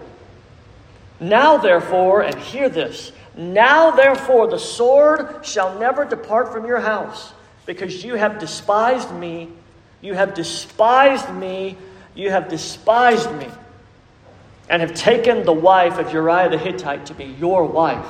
Now 1.19 1.58
therefore, 1.58 2.21
and 2.21 2.36
hear 2.36 2.69
this 2.69 3.12
now 3.38 3.91
therefore 3.91 4.47
the 4.47 4.60
sword 4.60 5.45
shall 5.45 5.78
never 5.78 6.06
depart 6.06 6.54
from 6.54 6.65
your 6.65 6.80
house, 6.80 7.34
because 7.65 8.04
you 8.04 8.15
have 8.15 8.39
despised 8.39 9.13
me, 9.13 9.49
you 10.01 10.13
have 10.13 10.34
despised 10.34 11.34
me, 11.34 11.78
you 12.13 12.30
have 12.30 12.47
despised 12.47 13.32
me, 13.34 13.47
and 14.69 14.82
have 14.82 14.93
taken 14.93 15.43
the 15.43 15.54
wife 15.54 15.97
of 15.97 16.13
Uriah 16.13 16.49
the 16.49 16.58
Hittite 16.58 17.08
to 17.08 17.13
be 17.13 17.25
your 17.25 17.65
wife. 17.65 18.08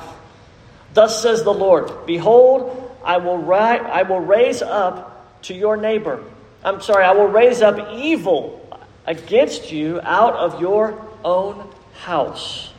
Thus 0.94 1.20
says 1.20 1.42
the 1.42 1.52
Lord 1.52 2.06
Behold, 2.06 2.96
I 3.04 3.18
will, 3.18 3.38
ri- 3.38 3.56
I 3.56 4.02
will 4.02 4.20
raise 4.20 4.62
up 4.62 5.42
to 5.42 5.54
your 5.54 5.76
neighbor. 5.76 6.22
I'm 6.64 6.80
sorry, 6.80 7.04
I 7.04 7.12
will 7.12 7.28
raise 7.28 7.62
up 7.62 7.92
evil 7.92 8.62
against 9.06 9.70
you 9.70 10.00
out 10.02 10.34
of 10.34 10.60
your 10.60 11.04
own 11.24 11.68
house. 11.94 12.72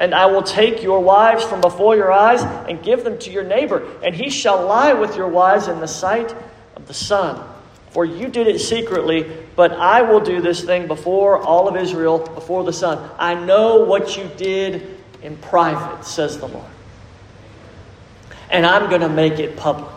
And 0.00 0.12
I 0.12 0.26
will 0.26 0.42
take 0.42 0.82
your 0.82 0.98
wives 0.98 1.44
from 1.44 1.60
before 1.60 1.94
your 1.94 2.10
eyes 2.10 2.42
and 2.42 2.82
give 2.82 3.04
them 3.04 3.18
to 3.18 3.30
your 3.30 3.44
neighbor, 3.44 3.86
and 4.02 4.12
he 4.12 4.30
shall 4.30 4.66
lie 4.66 4.92
with 4.94 5.14
your 5.14 5.28
wives 5.28 5.68
in 5.68 5.78
the 5.78 5.86
sight 5.86 6.34
of 6.74 6.88
the 6.88 6.94
sun. 6.94 7.46
For 7.90 8.04
you 8.04 8.26
did 8.26 8.48
it 8.48 8.58
secretly, 8.58 9.30
but 9.54 9.72
I 9.72 10.02
will 10.02 10.20
do 10.20 10.40
this 10.40 10.64
thing 10.64 10.88
before 10.88 11.38
all 11.38 11.68
of 11.68 11.76
Israel, 11.76 12.18
before 12.18 12.64
the 12.64 12.72
sun. 12.72 13.08
I 13.16 13.34
know 13.34 13.84
what 13.84 14.16
you 14.16 14.28
did 14.36 14.98
in 15.22 15.36
private, 15.36 16.04
says 16.04 16.38
the 16.38 16.48
Lord 16.48 16.66
and 18.50 18.66
I'm 18.66 18.88
going 18.88 19.00
to 19.00 19.08
make 19.08 19.38
it 19.38 19.56
public. 19.56 19.88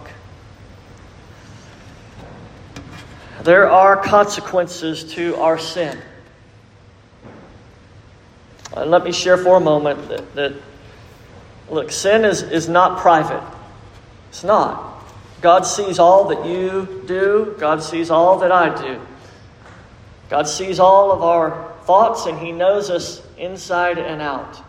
There 3.42 3.70
are 3.70 3.98
consequences 3.98 5.04
to 5.16 5.36
our 5.36 5.58
sin. 5.58 5.98
And 8.76 8.90
let 8.90 9.04
me 9.04 9.12
share 9.12 9.38
for 9.38 9.58
a 9.58 9.60
moment 9.60 10.08
that, 10.10 10.36
that 10.36 10.54
look, 11.70 11.92
sin 11.92 12.26
is, 12.26 12.42
is 12.42 12.68
not 12.68 13.00
private. 13.00 13.44
It's 14.30 14.44
not. 14.44 14.92
God 15.42 15.62
sees 15.62 16.00
all 16.00 16.30
that 16.30 16.46
you 16.46 17.04
do, 17.06 17.56
God 17.60 17.84
sees 17.84 18.10
all 18.10 18.40
that 18.40 18.52
I 18.52 18.82
do. 18.82 19.00
God 20.30 20.48
sees 20.48 20.80
all 20.80 21.12
of 21.12 21.22
our 21.22 21.74
thoughts, 21.84 22.26
and 22.26 22.40
He 22.40 22.52
knows 22.52 22.90
us 22.90 23.22
inside 23.38 24.00
and 24.00 24.22
out. 24.22 24.64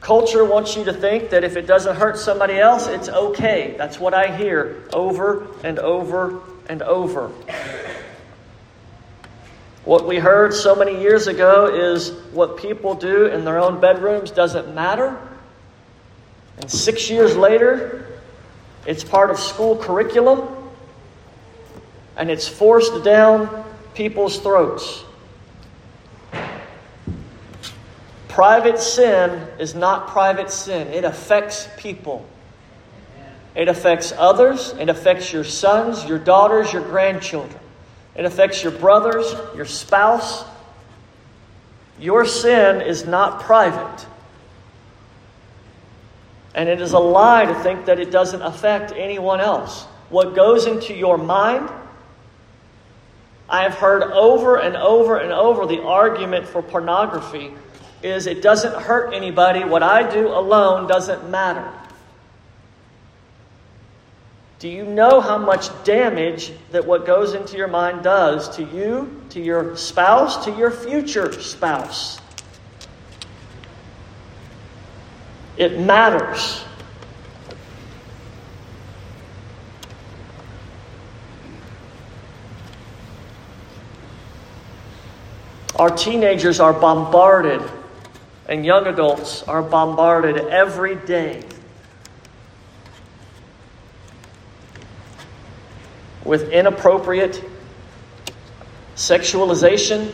Culture 0.00 0.44
wants 0.44 0.76
you 0.76 0.84
to 0.84 0.92
think 0.92 1.30
that 1.30 1.44
if 1.44 1.56
it 1.56 1.66
doesn't 1.66 1.96
hurt 1.96 2.18
somebody 2.18 2.58
else, 2.58 2.86
it's 2.86 3.08
okay. 3.08 3.74
That's 3.76 4.00
what 4.00 4.14
I 4.14 4.34
hear 4.36 4.84
over 4.92 5.46
and 5.62 5.78
over 5.78 6.40
and 6.68 6.82
over. 6.82 7.30
What 9.88 10.06
we 10.06 10.18
heard 10.18 10.52
so 10.52 10.74
many 10.74 11.00
years 11.00 11.28
ago 11.28 11.64
is 11.74 12.10
what 12.34 12.58
people 12.58 12.92
do 12.94 13.24
in 13.24 13.46
their 13.46 13.58
own 13.58 13.80
bedrooms 13.80 14.30
doesn't 14.30 14.74
matter. 14.74 15.18
And 16.58 16.70
six 16.70 17.08
years 17.08 17.34
later, 17.34 18.20
it's 18.86 19.02
part 19.02 19.30
of 19.30 19.38
school 19.38 19.76
curriculum 19.76 20.46
and 22.18 22.30
it's 22.30 22.46
forced 22.46 23.02
down 23.02 23.64
people's 23.94 24.38
throats. 24.40 25.04
private 28.28 28.78
sin 28.78 29.48
is 29.58 29.74
not 29.74 30.08
private 30.08 30.50
sin, 30.50 30.88
it 30.88 31.04
affects 31.04 31.66
people. 31.78 32.26
It 33.54 33.68
affects 33.68 34.12
others, 34.12 34.74
it 34.78 34.90
affects 34.90 35.32
your 35.32 35.44
sons, 35.44 36.04
your 36.04 36.18
daughters, 36.18 36.74
your 36.74 36.82
grandchildren. 36.82 37.58
It 38.18 38.24
affects 38.24 38.64
your 38.64 38.72
brothers, 38.72 39.32
your 39.54 39.64
spouse. 39.64 40.44
Your 42.00 42.26
sin 42.26 42.80
is 42.80 43.06
not 43.06 43.40
private. 43.42 44.06
And 46.52 46.68
it 46.68 46.80
is 46.80 46.92
a 46.92 46.98
lie 46.98 47.44
to 47.44 47.54
think 47.62 47.84
that 47.84 48.00
it 48.00 48.10
doesn't 48.10 48.42
affect 48.42 48.90
anyone 48.90 49.40
else. 49.40 49.84
What 50.10 50.34
goes 50.34 50.66
into 50.66 50.94
your 50.94 51.16
mind, 51.16 51.70
I 53.48 53.62
have 53.62 53.74
heard 53.74 54.02
over 54.02 54.56
and 54.56 54.74
over 54.74 55.18
and 55.18 55.30
over 55.30 55.64
the 55.66 55.80
argument 55.82 56.48
for 56.48 56.60
pornography 56.60 57.52
is 58.02 58.26
it 58.26 58.42
doesn't 58.42 58.74
hurt 58.82 59.14
anybody. 59.14 59.62
What 59.62 59.84
I 59.84 60.08
do 60.10 60.26
alone 60.26 60.88
doesn't 60.88 61.30
matter. 61.30 61.72
Do 64.58 64.68
you 64.68 64.84
know 64.84 65.20
how 65.20 65.38
much 65.38 65.68
damage 65.84 66.52
that 66.72 66.84
what 66.84 67.06
goes 67.06 67.34
into 67.34 67.56
your 67.56 67.68
mind 67.68 68.02
does 68.02 68.56
to 68.56 68.64
you, 68.64 69.22
to 69.30 69.40
your 69.40 69.76
spouse, 69.76 70.44
to 70.46 70.50
your 70.50 70.72
future 70.72 71.32
spouse? 71.40 72.18
It 75.56 75.78
matters. 75.78 76.64
Our 85.76 85.90
teenagers 85.90 86.58
are 86.58 86.72
bombarded, 86.72 87.62
and 88.48 88.66
young 88.66 88.88
adults 88.88 89.44
are 89.44 89.62
bombarded 89.62 90.36
every 90.48 90.96
day 90.96 91.44
with 96.24 96.50
inappropriate 96.50 97.42
sexualization, 98.96 100.12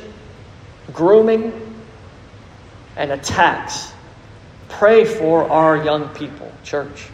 grooming, 0.93 1.53
and 2.97 3.11
attacks. 3.11 3.93
Pray 4.69 5.05
for 5.05 5.51
our 5.51 5.83
young 5.83 6.09
people, 6.11 6.53
church. 6.63 7.09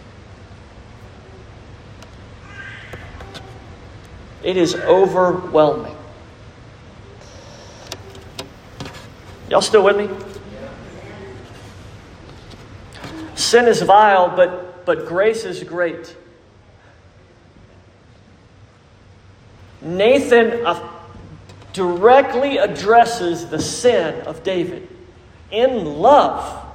It 4.43 4.57
is 4.57 4.75
overwhelming. 4.75 5.95
Y'all 9.49 9.61
still 9.61 9.85
with 9.85 9.97
me? 9.97 10.09
Sin 13.35 13.67
is 13.67 13.83
vile, 13.83 14.35
but, 14.35 14.87
but 14.87 15.07
grace 15.07 15.45
is 15.45 15.63
great. 15.65 16.17
Nathan 19.97 20.67
uh, 20.67 20.89
directly 21.73 22.59
addresses 22.59 23.47
the 23.47 23.61
sin 23.61 24.23
of 24.23 24.43
David 24.43 24.89
in 25.51 25.85
love 25.85 26.67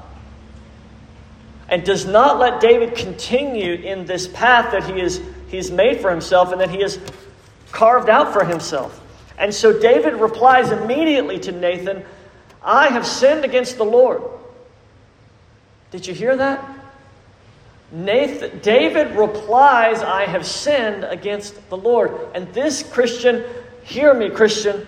and 1.69 1.83
does 1.83 2.05
not 2.05 2.39
let 2.39 2.61
David 2.61 2.95
continue 2.95 3.73
in 3.73 4.05
this 4.05 4.27
path 4.27 4.71
that 4.71 4.83
he 4.83 5.01
is 5.01 5.21
he's 5.47 5.71
made 5.71 5.99
for 5.99 6.11
himself 6.11 6.51
and 6.51 6.61
that 6.61 6.69
he 6.69 6.81
has 6.81 6.99
carved 7.71 8.09
out 8.09 8.33
for 8.33 8.45
himself. 8.45 9.01
And 9.37 9.53
so 9.53 9.77
David 9.77 10.13
replies 10.15 10.71
immediately 10.71 11.39
to 11.39 11.51
Nathan, 11.51 12.05
I 12.63 12.87
have 12.89 13.05
sinned 13.05 13.43
against 13.43 13.77
the 13.77 13.85
Lord. 13.85 14.21
Did 15.91 16.07
you 16.07 16.13
hear 16.13 16.35
that? 16.35 16.74
Nathan, 17.91 18.59
David 18.59 19.15
replies, 19.15 20.01
I 20.01 20.25
have 20.25 20.45
sinned 20.45 21.03
against 21.03 21.69
the 21.69 21.77
Lord. 21.77 22.11
And 22.33 22.51
this, 22.53 22.83
Christian, 22.83 23.43
hear 23.83 24.13
me, 24.13 24.29
Christian, 24.29 24.85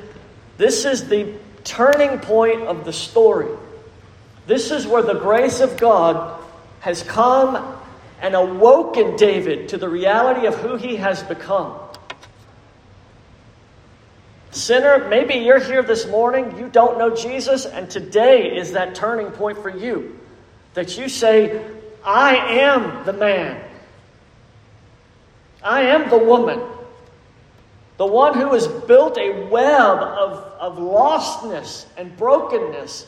this 0.58 0.86
is 0.86 1.08
the 1.08 1.34
turning 1.64 2.20
point 2.20 2.64
of 2.64 2.86
the 2.86 2.94
story. 2.94 3.48
This 4.48 4.72
is 4.72 4.88
where 4.88 5.04
the 5.04 5.14
grace 5.14 5.60
of 5.60 5.78
God 5.78 6.42
has 6.80 7.04
come 7.04 7.76
and 8.22 8.34
awoken 8.34 9.16
David 9.16 9.70
to 9.70 9.78
the 9.78 9.90
reality 9.90 10.48
of 10.48 10.56
who 10.56 10.76
he 10.78 10.96
has 10.96 11.22
become. 11.24 11.78
Sinner, 14.52 15.08
maybe 15.08 15.36
you're 15.36 15.60
here 15.60 15.84
this 15.84 16.08
morning, 16.08 16.58
you 16.58 16.68
don't 16.68 16.98
know 16.98 17.16
Jesus, 17.16 17.66
and 17.66 17.92
today 17.92 18.58
is 18.58 18.72
that 18.72 18.96
turning 18.96 19.30
point 19.32 19.60
for 19.62 19.70
you. 19.70 20.18
That 20.74 20.98
you 20.98 21.10
say, 21.10 21.64
I 22.08 22.38
am 22.62 23.04
the 23.04 23.12
man. 23.12 23.62
I 25.62 25.82
am 25.82 26.10
the 26.10 26.18
woman. 26.18 26.62
The 27.98 28.06
one 28.06 28.34
who 28.36 28.54
has 28.54 28.66
built 28.66 29.18
a 29.18 29.48
web 29.48 29.98
of, 30.00 30.38
of 30.58 30.78
lostness 30.78 31.86
and 31.98 32.16
brokenness. 32.16 33.08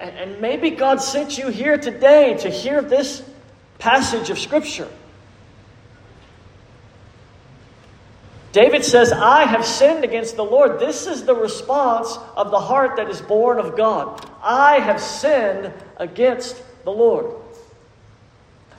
And, 0.00 0.10
and 0.16 0.40
maybe 0.40 0.70
God 0.70 1.00
sent 1.00 1.38
you 1.38 1.50
here 1.50 1.78
today 1.78 2.36
to 2.38 2.50
hear 2.50 2.82
this 2.82 3.22
passage 3.78 4.28
of 4.28 4.38
Scripture. 4.38 4.88
David 8.50 8.84
says, 8.84 9.12
I 9.12 9.44
have 9.44 9.64
sinned 9.64 10.02
against 10.02 10.34
the 10.34 10.44
Lord. 10.44 10.80
This 10.80 11.06
is 11.06 11.24
the 11.24 11.34
response 11.36 12.18
of 12.36 12.50
the 12.50 12.58
heart 12.58 12.96
that 12.96 13.08
is 13.08 13.20
born 13.20 13.60
of 13.60 13.76
God. 13.76 14.28
I 14.42 14.78
have 14.80 15.00
sinned 15.00 15.72
against 15.96 16.62
the 16.84 16.90
Lord. 16.90 17.34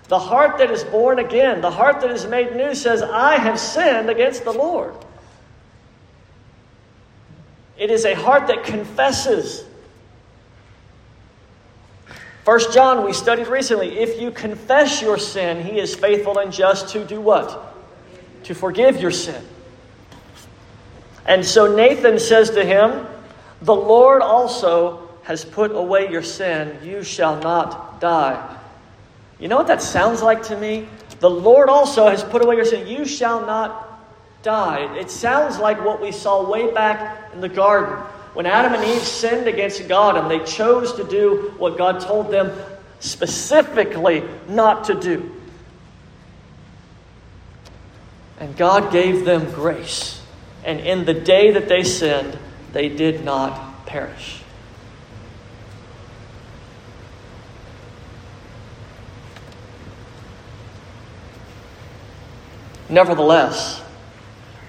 The 0.08 0.20
heart 0.20 0.58
that 0.58 0.72
is 0.72 0.84
born 0.84 1.20
again, 1.20 1.62
the 1.62 1.72
heart 1.72 2.02
that 2.02 2.12
is 2.12 2.26
made 2.26 2.56
new, 2.56 2.76
says, 2.76 3.02
I 3.02 3.36
have 3.36 3.60
sinned 3.60 4.10
against 4.10 4.44
the 4.44 4.52
Lord. 4.52 4.94
It 7.78 7.90
is 7.90 8.06
a 8.06 8.14
heart 8.14 8.48
that 8.48 8.64
confesses. 8.64 9.64
First 12.44 12.74
John, 12.74 13.06
we 13.06 13.14
studied 13.14 13.48
recently, 13.48 14.00
if 14.00 14.20
you 14.20 14.32
confess 14.32 15.02
your 15.02 15.18
sin, 15.18 15.64
he 15.64 15.80
is 15.80 15.96
faithful 15.96 16.40
and 16.40 16.52
just 16.52 16.90
to 16.90 17.06
do 17.06 17.22
what? 17.22 17.74
To 18.44 18.54
forgive 18.54 19.00
your 19.00 19.12
sin. 19.12 19.44
And 21.26 21.46
so 21.46 21.76
Nathan 21.76 22.20
says 22.20 22.50
to 22.52 22.66
him, 22.66 23.08
The 23.62 23.76
Lord 23.76 24.22
also 24.22 25.11
has 25.32 25.46
put 25.46 25.72
away 25.72 26.12
your 26.12 26.22
sin. 26.22 26.78
You 26.84 27.04
shall 27.04 27.40
not 27.40 28.02
die. 28.02 28.58
You 29.40 29.48
know 29.48 29.56
what 29.56 29.68
that 29.68 29.82
sounds 29.82 30.22
like 30.22 30.44
to 30.44 30.58
me? 30.58 30.88
The 31.22 31.30
Lord 31.30 31.70
also 31.70 32.10
has 32.10 32.22
put 32.24 32.44
away 32.44 32.58
your 32.58 32.66
sin. 32.66 32.86
You 32.86 33.06
shall 33.06 33.46
not 33.46 34.04
die. 34.44 34.98
It 34.98 35.10
sounds 35.10 35.58
like 35.58 35.84
what 35.84 36.02
we 36.02 36.12
saw 36.12 36.50
way 36.50 36.74
back 36.74 37.34
in 37.34 37.40
the 37.40 37.48
garden 37.48 37.96
when 38.34 38.46
Adam 38.46 38.74
and 38.74 38.84
Eve 38.84 39.02
sinned 39.02 39.48
against 39.48 39.88
God 39.88 40.18
and 40.18 40.30
they 40.30 40.46
chose 40.46 40.94
to 40.96 41.06
do 41.06 41.54
what 41.58 41.78
God 41.78 42.02
told 42.02 42.30
them 42.30 42.52
specifically 43.00 44.24
not 44.50 44.84
to 44.86 45.00
do. 45.00 45.32
And 48.38 48.58
God 48.58 48.92
gave 48.92 49.24
them 49.24 49.50
grace 49.52 50.22
and 50.66 50.80
in 50.82 51.06
the 51.06 51.14
day 51.14 51.52
that 51.52 51.68
they 51.70 51.84
sinned, 51.84 52.38
they 52.74 52.90
did 52.90 53.24
not 53.24 53.86
perish. 53.86 54.41
Nevertheless, 62.92 63.82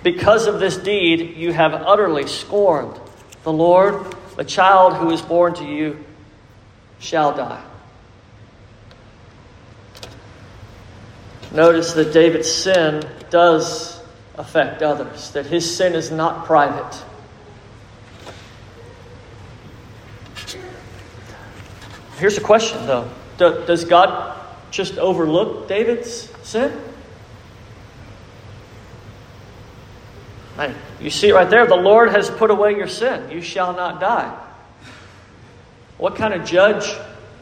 because 0.04 0.46
of 0.46 0.60
this 0.60 0.76
deed, 0.76 1.36
you 1.36 1.52
have 1.52 1.74
utterly 1.74 2.28
scorned 2.28 2.98
the 3.42 3.52
Lord. 3.52 4.14
The 4.36 4.44
child 4.44 4.94
who 4.94 5.10
is 5.10 5.20
born 5.20 5.54
to 5.54 5.64
you 5.64 6.04
shall 7.00 7.34
die. 7.34 7.62
Notice 11.50 11.92
that 11.94 12.12
David's 12.12 12.50
sin 12.50 13.02
does 13.28 14.00
affect 14.36 14.82
others, 14.82 15.32
that 15.32 15.46
his 15.46 15.76
sin 15.76 15.94
is 15.94 16.10
not 16.10 16.46
private. 16.46 17.04
Here's 22.18 22.38
a 22.38 22.40
question, 22.40 22.86
though 22.86 23.10
Does 23.36 23.84
God 23.84 24.38
just 24.70 24.96
overlook 24.96 25.66
David's 25.66 26.30
sin? 26.44 26.72
You 31.00 31.10
see 31.10 31.28
it 31.28 31.34
right 31.34 31.48
there. 31.48 31.66
The 31.66 31.74
Lord 31.74 32.10
has 32.10 32.30
put 32.30 32.50
away 32.50 32.76
your 32.76 32.88
sin. 32.88 33.30
You 33.30 33.40
shall 33.40 33.72
not 33.74 34.00
die. 34.00 34.38
What 35.98 36.16
kind 36.16 36.34
of 36.34 36.44
judge 36.44 36.94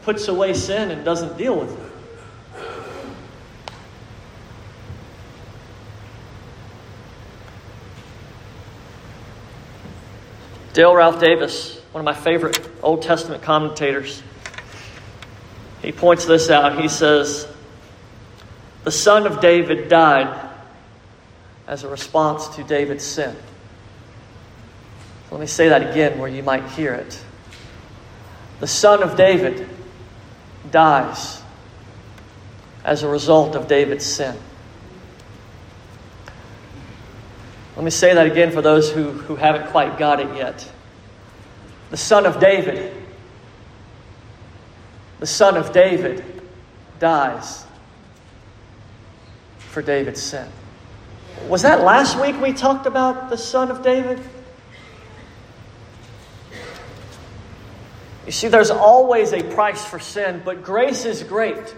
puts 0.03 0.27
away 0.27 0.53
sin 0.53 0.91
and 0.91 1.03
doesn't 1.03 1.37
deal 1.37 1.59
with 1.59 1.71
it? 1.71 1.87
Dale 10.73 10.95
Ralph 10.95 11.19
Davis 11.19 11.81
one 11.91 11.99
of 11.99 12.05
my 12.05 12.13
favorite 12.13 12.69
Old 12.81 13.01
Testament 13.01 13.43
commentators, 13.43 14.23
he 15.81 15.91
points 15.91 16.25
this 16.25 16.49
out. 16.49 16.79
He 16.81 16.87
says, 16.87 17.47
The 18.83 18.91
son 18.91 19.25
of 19.25 19.41
David 19.41 19.89
died 19.89 20.50
as 21.67 21.83
a 21.83 21.87
response 21.87 22.47
to 22.55 22.63
David's 22.63 23.03
sin. 23.03 23.35
Let 25.31 25.39
me 25.39 25.47
say 25.47 25.69
that 25.69 25.91
again 25.91 26.19
where 26.19 26.29
you 26.29 26.43
might 26.43 26.67
hear 26.71 26.93
it. 26.93 27.23
The 28.59 28.67
son 28.67 29.01
of 29.01 29.15
David 29.15 29.67
dies 30.69 31.41
as 32.83 33.03
a 33.03 33.07
result 33.07 33.55
of 33.55 33.67
David's 33.67 34.05
sin. 34.05 34.35
Let 37.75 37.85
me 37.85 37.91
say 37.91 38.13
that 38.13 38.27
again 38.27 38.51
for 38.51 38.61
those 38.61 38.91
who, 38.91 39.11
who 39.11 39.35
haven't 39.35 39.67
quite 39.71 39.97
got 39.97 40.19
it 40.19 40.35
yet. 40.35 40.69
The 41.89 41.97
son 41.97 42.25
of 42.25 42.39
David, 42.39 42.93
the 45.19 45.27
son 45.27 45.57
of 45.57 45.71
David 45.71 46.23
dies 46.99 47.65
for 49.57 49.81
David's 49.81 50.21
sin. 50.21 50.47
Was 51.47 51.63
that 51.63 51.81
last 51.81 52.19
week 52.19 52.39
we 52.39 52.53
talked 52.53 52.85
about 52.85 53.29
the 53.29 53.37
son 53.37 53.71
of 53.71 53.83
David? 53.83 54.21
You 58.25 58.31
see, 58.31 58.47
there's 58.47 58.69
always 58.69 59.33
a 59.33 59.43
price 59.43 59.83
for 59.83 59.99
sin, 59.99 60.41
but 60.45 60.63
grace 60.63 61.05
is 61.05 61.23
great. 61.23 61.75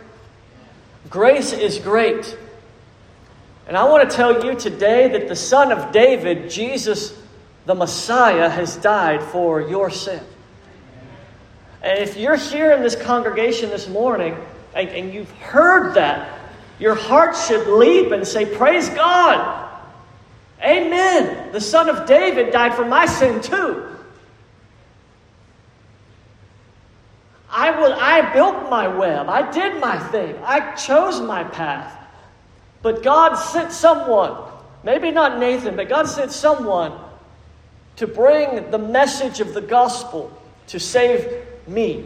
Grace 1.09 1.53
is 1.53 1.79
great. 1.79 2.37
And 3.67 3.77
I 3.77 3.85
want 3.85 4.09
to 4.09 4.15
tell 4.15 4.45
you 4.45 4.55
today 4.55 5.07
that 5.07 5.27
the 5.27 5.35
Son 5.35 5.71
of 5.71 5.91
David, 5.91 6.49
Jesus 6.49 7.17
the 7.65 7.73
Messiah, 7.73 8.49
has 8.49 8.75
died 8.77 9.23
for 9.23 9.61
your 9.61 9.89
sin. 9.89 10.21
And 11.81 11.99
if 11.99 12.17
you're 12.17 12.35
here 12.35 12.71
in 12.73 12.81
this 12.81 12.95
congregation 12.95 13.69
this 13.69 13.87
morning 13.87 14.35
and, 14.75 14.89
and 14.89 15.13
you've 15.13 15.31
heard 15.31 15.95
that, 15.95 16.39
your 16.79 16.95
heart 16.95 17.35
should 17.35 17.67
leap 17.67 18.11
and 18.11 18.27
say, 18.27 18.45
Praise 18.45 18.89
God! 18.89 19.69
Amen! 20.61 21.51
The 21.51 21.61
Son 21.61 21.89
of 21.89 22.07
David 22.07 22.51
died 22.51 22.73
for 22.73 22.85
my 22.85 23.05
sin 23.05 23.41
too. 23.41 23.89
I, 27.49 27.69
was, 27.79 27.91
I 28.01 28.33
built 28.33 28.69
my 28.69 28.87
web. 28.87 29.29
I 29.29 29.51
did 29.51 29.79
my 29.79 29.99
thing. 30.09 30.35
I 30.43 30.73
chose 30.75 31.21
my 31.21 31.43
path. 31.43 31.95
But 32.81 33.03
God 33.03 33.35
sent 33.35 33.71
someone, 33.71 34.35
maybe 34.83 35.11
not 35.11 35.37
Nathan, 35.39 35.75
but 35.75 35.87
God 35.87 36.05
sent 36.05 36.31
someone 36.31 36.93
to 37.97 38.07
bring 38.07 38.71
the 38.71 38.79
message 38.79 39.39
of 39.39 39.53
the 39.53 39.61
gospel 39.61 40.35
to 40.67 40.79
save 40.79 41.45
me 41.67 42.05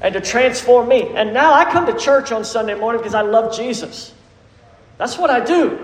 and 0.00 0.14
to 0.14 0.20
transform 0.20 0.88
me. 0.88 1.08
And 1.14 1.32
now 1.32 1.52
I 1.52 1.70
come 1.70 1.86
to 1.86 1.96
church 1.96 2.32
on 2.32 2.44
Sunday 2.44 2.74
morning 2.74 3.00
because 3.00 3.14
I 3.14 3.22
love 3.22 3.54
Jesus. 3.54 4.12
That's 4.98 5.18
what 5.18 5.30
I 5.30 5.44
do. 5.44 5.78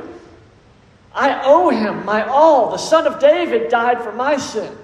I 1.14 1.42
owe 1.44 1.70
him 1.70 2.04
my 2.04 2.26
all. 2.26 2.70
The 2.70 2.78
Son 2.78 3.06
of 3.06 3.18
David 3.18 3.70
died 3.70 4.02
for 4.02 4.12
my 4.12 4.36
sin. 4.36 4.74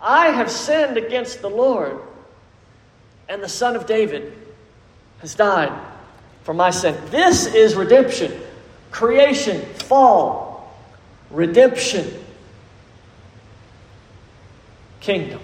I 0.00 0.28
have 0.28 0.50
sinned 0.50 0.96
against 0.96 1.42
the 1.42 1.50
Lord, 1.50 1.96
and 3.28 3.42
the 3.42 3.48
Son 3.48 3.76
of 3.76 3.86
David 3.86 4.32
has 5.20 5.34
died 5.34 5.72
for 6.42 6.54
my 6.54 6.70
sin. 6.70 6.96
This 7.06 7.46
is 7.46 7.74
redemption. 7.74 8.32
Creation, 8.90 9.62
fall, 9.74 10.76
redemption, 11.30 12.12
kingdom. 15.00 15.40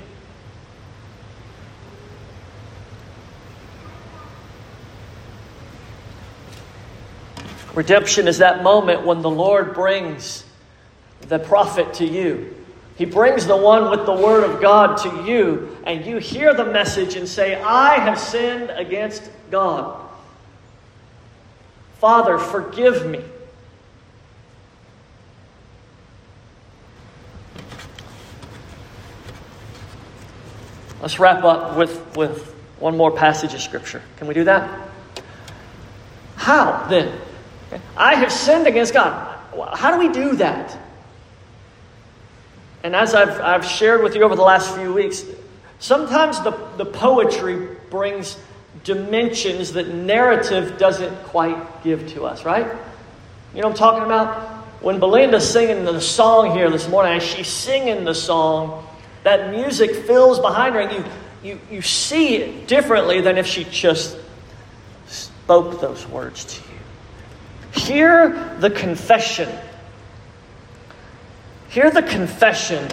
Redemption 7.78 8.26
is 8.26 8.38
that 8.38 8.64
moment 8.64 9.06
when 9.06 9.22
the 9.22 9.30
Lord 9.30 9.72
brings 9.72 10.44
the 11.20 11.38
prophet 11.38 11.94
to 11.94 12.04
you. 12.04 12.52
He 12.96 13.04
brings 13.04 13.46
the 13.46 13.56
one 13.56 13.88
with 13.88 14.04
the 14.04 14.14
word 14.14 14.42
of 14.42 14.60
God 14.60 14.96
to 14.96 15.30
you, 15.30 15.78
and 15.86 16.04
you 16.04 16.16
hear 16.16 16.52
the 16.54 16.64
message 16.64 17.14
and 17.14 17.28
say, 17.28 17.54
I 17.54 18.00
have 18.00 18.18
sinned 18.18 18.70
against 18.70 19.30
God. 19.52 19.96
Father, 22.00 22.36
forgive 22.36 23.06
me. 23.06 23.22
Let's 31.00 31.20
wrap 31.20 31.44
up 31.44 31.76
with, 31.76 32.16
with 32.16 32.52
one 32.80 32.96
more 32.96 33.12
passage 33.12 33.54
of 33.54 33.60
Scripture. 33.60 34.02
Can 34.16 34.26
we 34.26 34.34
do 34.34 34.42
that? 34.42 34.68
How 36.34 36.84
then? 36.88 37.20
I 37.96 38.14
have 38.14 38.32
sinned 38.32 38.66
against 38.66 38.94
God. 38.94 39.38
How 39.74 39.90
do 39.92 39.98
we 39.98 40.12
do 40.12 40.36
that? 40.36 40.76
And 42.82 42.94
as 42.94 43.14
I've, 43.14 43.40
I've 43.40 43.64
shared 43.64 44.02
with 44.02 44.14
you 44.14 44.22
over 44.22 44.36
the 44.36 44.42
last 44.42 44.76
few 44.76 44.94
weeks, 44.94 45.24
sometimes 45.78 46.40
the, 46.42 46.52
the 46.76 46.86
poetry 46.86 47.76
brings 47.90 48.38
dimensions 48.84 49.72
that 49.72 49.88
narrative 49.88 50.78
doesn't 50.78 51.14
quite 51.24 51.82
give 51.82 52.08
to 52.12 52.24
us, 52.24 52.44
right? 52.44 52.66
You 53.54 53.62
know 53.62 53.68
I'm 53.68 53.74
talking 53.74 54.04
about? 54.04 54.56
When 54.80 55.00
Belinda's 55.00 55.48
singing 55.50 55.84
the 55.84 56.00
song 56.00 56.52
here 56.52 56.70
this 56.70 56.88
morning, 56.88 57.14
as 57.14 57.22
she's 57.24 57.48
singing 57.48 58.04
the 58.04 58.14
song, 58.14 58.86
that 59.24 59.50
music 59.50 59.90
fills 60.06 60.38
behind 60.38 60.76
her, 60.76 60.80
and 60.80 60.92
you, 60.92 61.04
you, 61.42 61.60
you 61.70 61.82
see 61.82 62.36
it 62.36 62.68
differently 62.68 63.20
than 63.20 63.36
if 63.36 63.46
she 63.46 63.64
just 63.64 64.16
spoke 65.08 65.80
those 65.80 66.06
words 66.06 66.44
to 66.44 66.62
you. 66.62 66.67
Hear 67.72 68.56
the 68.60 68.70
confession. 68.70 69.48
Hear 71.68 71.90
the 71.90 72.02
confession 72.02 72.88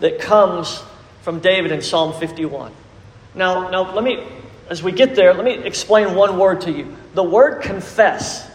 that 0.00 0.20
comes 0.20 0.82
from 1.22 1.40
David 1.40 1.72
in 1.72 1.82
Psalm 1.82 2.12
51. 2.18 2.72
Now, 3.34 3.70
now 3.70 3.94
let 3.94 4.04
me 4.04 4.24
as 4.70 4.84
we 4.84 4.92
get 4.92 5.16
there, 5.16 5.34
let 5.34 5.44
me 5.44 5.54
explain 5.66 6.14
one 6.14 6.38
word 6.38 6.60
to 6.62 6.70
you. 6.70 6.96
The 7.14 7.24
word 7.24 7.60
confess. 7.60 8.48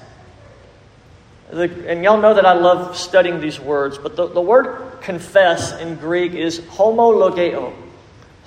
The, 1.51 1.91
and 1.91 2.05
y'all 2.05 2.21
know 2.21 2.33
that 2.33 2.45
I 2.45 2.53
love 2.53 2.97
studying 2.97 3.41
these 3.41 3.59
words, 3.59 3.97
but 3.97 4.15
the, 4.15 4.27
the 4.27 4.41
word 4.41 5.01
confess 5.01 5.77
in 5.77 5.95
Greek 5.95 6.31
is 6.31 6.61
homologeo. 6.61 7.73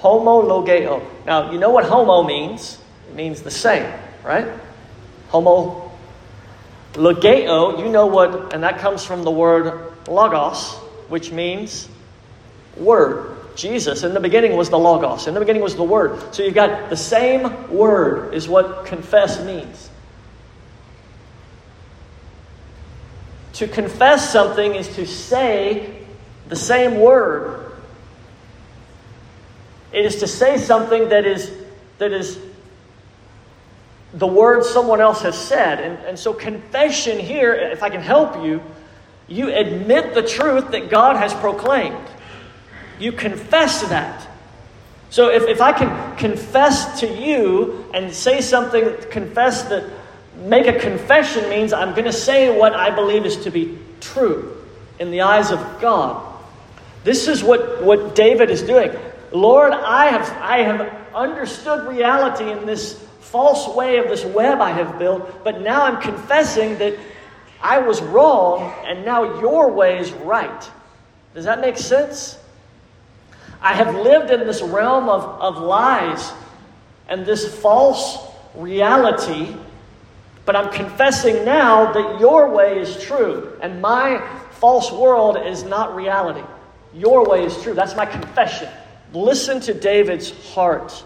Homologeo. 0.00 1.04
Now, 1.26 1.52
you 1.52 1.58
know 1.58 1.68
what 1.68 1.84
homo 1.84 2.22
means? 2.22 2.80
It 3.10 3.14
means 3.14 3.42
the 3.42 3.50
same, 3.50 3.92
right? 4.24 4.48
Homo 5.28 5.87
logeo, 6.94 7.78
you 7.78 7.88
know 7.88 8.06
what, 8.06 8.52
and 8.54 8.62
that 8.62 8.78
comes 8.78 9.04
from 9.04 9.24
the 9.24 9.30
word 9.30 9.92
logos, 10.08 10.72
which 11.08 11.32
means 11.32 11.88
word. 12.76 13.38
Jesus. 13.58 14.04
In 14.04 14.14
the 14.14 14.20
beginning 14.20 14.56
was 14.56 14.70
the 14.70 14.78
Logos. 14.78 15.26
In 15.26 15.34
the 15.34 15.40
beginning 15.40 15.62
was 15.62 15.74
the 15.74 15.82
Word. 15.82 16.32
So 16.32 16.44
you've 16.44 16.54
got 16.54 16.90
the 16.90 16.96
same 16.96 17.68
word, 17.68 18.32
is 18.32 18.48
what 18.48 18.86
confess 18.86 19.44
means. 19.44 19.90
To 23.54 23.66
confess 23.66 24.32
something 24.32 24.76
is 24.76 24.86
to 24.94 25.04
say 25.04 25.98
the 26.48 26.54
same 26.54 27.00
word. 27.00 27.72
It 29.90 30.04
is 30.04 30.16
to 30.20 30.28
say 30.28 30.58
something 30.58 31.08
that 31.08 31.26
is, 31.26 31.50
that 31.98 32.12
is 32.12 32.38
the 34.14 34.26
word 34.26 34.64
someone 34.64 35.00
else 35.00 35.22
has 35.22 35.36
said. 35.36 35.80
And, 35.80 35.98
and 36.06 36.18
so, 36.18 36.32
confession 36.32 37.18
here, 37.18 37.54
if 37.54 37.82
I 37.82 37.90
can 37.90 38.00
help 38.00 38.42
you, 38.44 38.62
you 39.28 39.54
admit 39.54 40.14
the 40.14 40.22
truth 40.22 40.70
that 40.70 40.90
God 40.90 41.16
has 41.16 41.34
proclaimed. 41.34 42.08
You 42.98 43.12
confess 43.12 43.82
that. 43.88 44.26
So 45.10 45.30
if, 45.30 45.44
if 45.44 45.60
I 45.60 45.72
can 45.72 46.16
confess 46.16 47.00
to 47.00 47.06
you 47.06 47.86
and 47.94 48.12
say 48.12 48.40
something, 48.40 48.96
confess 49.10 49.64
that, 49.64 49.88
make 50.36 50.66
a 50.66 50.78
confession 50.78 51.48
means 51.48 51.72
I'm 51.72 51.92
going 51.92 52.04
to 52.04 52.12
say 52.12 52.56
what 52.56 52.74
I 52.74 52.90
believe 52.90 53.24
is 53.24 53.36
to 53.44 53.50
be 53.50 53.78
true 54.00 54.56
in 54.98 55.10
the 55.10 55.22
eyes 55.22 55.50
of 55.50 55.80
God. 55.80 56.24
This 57.04 57.28
is 57.28 57.42
what, 57.42 57.82
what 57.82 58.14
David 58.14 58.50
is 58.50 58.62
doing. 58.62 58.90
Lord, 59.32 59.72
I 59.72 60.06
have, 60.06 60.30
I 60.42 60.58
have 60.58 61.14
understood 61.14 61.88
reality 61.88 62.50
in 62.50 62.66
this 62.66 63.02
false 63.30 63.74
way 63.76 63.98
of 63.98 64.08
this 64.08 64.24
web 64.24 64.60
I 64.60 64.70
have 64.70 64.98
built, 64.98 65.44
but 65.44 65.60
now 65.60 65.84
I'm 65.84 66.00
confessing 66.00 66.78
that 66.78 66.98
I 67.60 67.78
was 67.78 68.00
wrong 68.00 68.72
and 68.86 69.04
now 69.04 69.40
your 69.40 69.70
way 69.70 69.98
is 69.98 70.12
right. 70.12 70.70
Does 71.34 71.44
that 71.44 71.60
make 71.60 71.76
sense? 71.76 72.38
I 73.60 73.74
have 73.74 73.94
lived 73.94 74.30
in 74.30 74.40
this 74.46 74.62
realm 74.62 75.08
of, 75.08 75.22
of 75.22 75.62
lies 75.62 76.32
and 77.08 77.26
this 77.26 77.54
false 77.60 78.18
reality, 78.54 79.54
but 80.44 80.56
I'm 80.56 80.72
confessing 80.72 81.44
now 81.44 81.92
that 81.92 82.20
your 82.20 82.50
way 82.50 82.78
is 82.78 83.02
true 83.02 83.58
and 83.60 83.82
my 83.82 84.26
false 84.52 84.90
world 84.90 85.36
is 85.44 85.64
not 85.64 85.94
reality. 85.94 86.42
Your 86.94 87.24
way 87.28 87.44
is 87.44 87.60
true. 87.62 87.74
That's 87.74 87.94
my 87.94 88.06
confession. 88.06 88.68
Listen 89.12 89.60
to 89.60 89.74
David's 89.74 90.30
heart. 90.52 91.04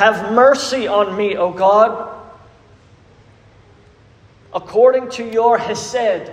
Have 0.00 0.32
mercy 0.32 0.88
on 0.88 1.14
me, 1.14 1.36
O 1.36 1.52
God, 1.52 2.10
according 4.54 5.10
to 5.10 5.30
your 5.30 5.58
Hesed, 5.58 6.32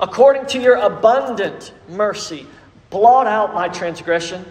according 0.00 0.46
to 0.46 0.60
your 0.60 0.74
abundant 0.74 1.72
mercy. 1.88 2.48
Blot 2.90 3.28
out 3.28 3.54
my 3.54 3.68
transgression. 3.68 4.44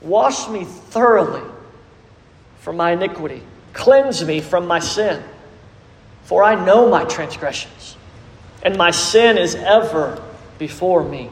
Wash 0.00 0.48
me 0.48 0.64
thoroughly 0.64 1.42
from 2.60 2.78
my 2.78 2.92
iniquity. 2.92 3.42
Cleanse 3.74 4.24
me 4.24 4.40
from 4.40 4.66
my 4.66 4.78
sin. 4.78 5.22
For 6.24 6.42
I 6.42 6.54
know 6.54 6.88
my 6.88 7.04
transgressions, 7.04 7.98
and 8.62 8.78
my 8.78 8.90
sin 8.90 9.36
is 9.36 9.54
ever 9.54 10.18
before 10.56 11.04
me. 11.04 11.28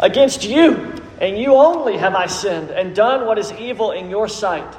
Against 0.00 0.44
you, 0.44 0.94
and 1.20 1.38
you 1.38 1.54
only 1.54 1.98
have 1.98 2.14
I 2.14 2.26
sinned, 2.26 2.70
and 2.70 2.96
done 2.96 3.26
what 3.26 3.38
is 3.38 3.52
evil 3.52 3.92
in 3.92 4.08
your 4.08 4.28
sight, 4.28 4.74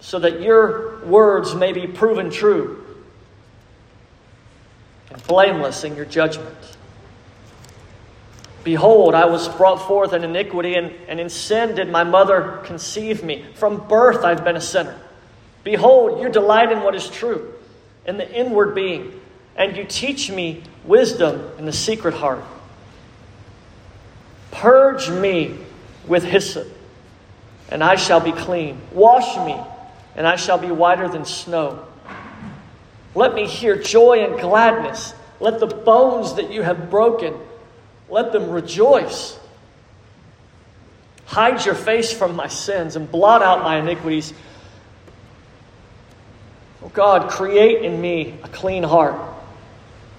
so 0.00 0.18
that 0.18 0.40
your 0.40 1.04
words 1.04 1.54
may 1.54 1.72
be 1.72 1.86
proven 1.86 2.30
true 2.30 2.84
and 5.10 5.24
blameless 5.28 5.84
in 5.84 5.94
your 5.94 6.06
judgment. 6.06 6.56
Behold, 8.64 9.14
I 9.14 9.26
was 9.26 9.48
brought 9.48 9.86
forth 9.86 10.12
in 10.12 10.24
iniquity, 10.24 10.74
and, 10.74 10.92
and 11.06 11.20
in 11.20 11.28
sin 11.28 11.76
did 11.76 11.88
my 11.88 12.02
mother 12.02 12.60
conceive 12.64 13.22
me. 13.22 13.44
From 13.54 13.86
birth 13.86 14.24
I've 14.24 14.44
been 14.44 14.56
a 14.56 14.60
sinner. 14.60 14.98
Behold, 15.62 16.20
you 16.20 16.30
delight 16.30 16.72
in 16.72 16.82
what 16.82 16.96
is 16.96 17.08
true, 17.08 17.54
in 18.06 18.16
the 18.16 18.28
inward 18.32 18.74
being, 18.74 19.20
and 19.54 19.76
you 19.76 19.84
teach 19.84 20.30
me 20.30 20.64
wisdom 20.84 21.48
in 21.58 21.66
the 21.66 21.72
secret 21.72 22.14
heart. 22.14 22.42
Purge 24.52 25.10
me 25.10 25.58
with 26.06 26.22
hyssop, 26.22 26.68
and 27.68 27.82
I 27.82 27.96
shall 27.96 28.20
be 28.20 28.32
clean. 28.32 28.80
Wash 28.92 29.36
me, 29.44 29.60
and 30.14 30.26
I 30.26 30.36
shall 30.36 30.58
be 30.58 30.70
whiter 30.70 31.08
than 31.08 31.24
snow. 31.24 31.84
Let 33.14 33.34
me 33.34 33.46
hear 33.46 33.76
joy 33.76 34.24
and 34.24 34.40
gladness. 34.40 35.14
Let 35.40 35.58
the 35.58 35.66
bones 35.66 36.36
that 36.36 36.52
you 36.52 36.62
have 36.62 36.88
broken 36.88 37.34
let 38.12 38.30
them 38.30 38.50
rejoice. 38.50 39.38
Hide 41.24 41.64
your 41.64 41.74
face 41.74 42.12
from 42.12 42.36
my 42.36 42.46
sins 42.46 42.94
and 42.94 43.10
blot 43.10 43.42
out 43.42 43.62
my 43.62 43.78
iniquities. 43.78 44.34
Oh 46.84 46.90
God, 46.90 47.30
create 47.30 47.82
in 47.82 47.98
me 47.98 48.38
a 48.42 48.48
clean 48.48 48.82
heart 48.82 49.16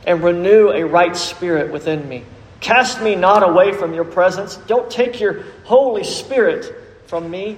and 0.07 0.23
renew 0.23 0.71
a 0.71 0.83
right 0.83 1.15
spirit 1.15 1.71
within 1.71 2.09
me. 2.09 2.23
Cast 2.63 3.01
me 3.01 3.15
not 3.15 3.43
away 3.43 3.73
from 3.73 3.93
your 3.93 4.05
presence. 4.05 4.55
Don't 4.67 4.89
take 4.89 5.19
your 5.19 5.43
Holy 5.65 6.05
Spirit 6.05 6.73
from 7.07 7.29
me. 7.29 7.57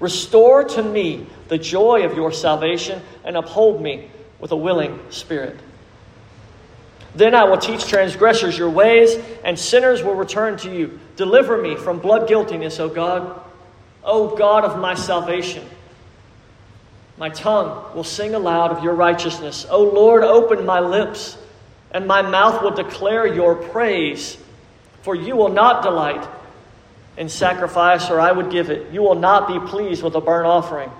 Restore 0.00 0.64
to 0.64 0.82
me 0.82 1.24
the 1.46 1.56
joy 1.56 2.04
of 2.04 2.14
your 2.14 2.32
salvation 2.32 3.00
and 3.24 3.36
uphold 3.36 3.80
me 3.80 4.10
with 4.40 4.50
a 4.50 4.56
willing 4.56 4.98
spirit. 5.10 5.56
Then 7.14 7.34
I 7.34 7.44
will 7.44 7.58
teach 7.58 7.86
transgressors 7.86 8.58
your 8.58 8.70
ways, 8.70 9.16
and 9.44 9.56
sinners 9.56 10.02
will 10.02 10.14
return 10.14 10.56
to 10.58 10.72
you. 10.74 10.98
Deliver 11.14 11.56
me 11.56 11.76
from 11.76 12.00
blood 12.00 12.26
guiltiness, 12.26 12.80
O 12.80 12.88
God. 12.88 13.40
O 14.02 14.36
God 14.36 14.64
of 14.64 14.80
my 14.80 14.94
salvation. 14.94 15.64
My 17.16 17.28
tongue 17.28 17.94
will 17.94 18.04
sing 18.04 18.34
aloud 18.34 18.72
of 18.72 18.82
your 18.82 18.94
righteousness. 18.94 19.64
O 19.70 19.84
Lord, 19.84 20.24
open 20.24 20.66
my 20.66 20.80
lips, 20.80 21.38
and 21.90 22.06
my 22.06 22.22
mouth 22.22 22.62
will 22.62 22.74
declare 22.74 23.26
your 23.26 23.54
praise. 23.54 24.36
For 25.02 25.14
you 25.14 25.36
will 25.36 25.48
not 25.48 25.82
delight 25.82 26.28
in 27.16 27.28
sacrifice, 27.28 28.10
or 28.10 28.20
I 28.20 28.30
would 28.30 28.50
give 28.50 28.70
it. 28.70 28.92
You 28.92 29.02
will 29.02 29.14
not 29.14 29.48
be 29.48 29.58
pleased 29.70 30.02
with 30.02 30.14
a 30.14 30.20
burnt 30.20 30.46
offering. 30.46 30.90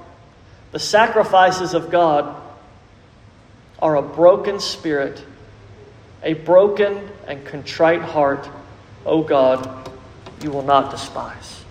The 0.72 0.78
sacrifices 0.78 1.74
of 1.74 1.90
God 1.90 2.40
are 3.80 3.96
a 3.96 4.02
broken 4.02 4.60
spirit 4.60 5.22
a 6.22 6.34
broken 6.34 7.08
and 7.26 7.44
contrite 7.44 8.02
heart, 8.02 8.48
O 9.06 9.22
God, 9.22 9.90
you 10.42 10.50
will 10.50 10.62
not 10.62 10.90
despise. 10.90 11.64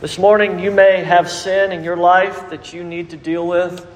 This 0.00 0.18
morning, 0.18 0.58
you 0.58 0.70
may 0.70 1.02
have 1.02 1.30
sin 1.30 1.72
in 1.72 1.82
your 1.82 1.96
life 1.96 2.50
that 2.50 2.74
you 2.74 2.84
need 2.84 3.10
to 3.10 3.16
deal 3.16 3.46
with. 3.46 3.86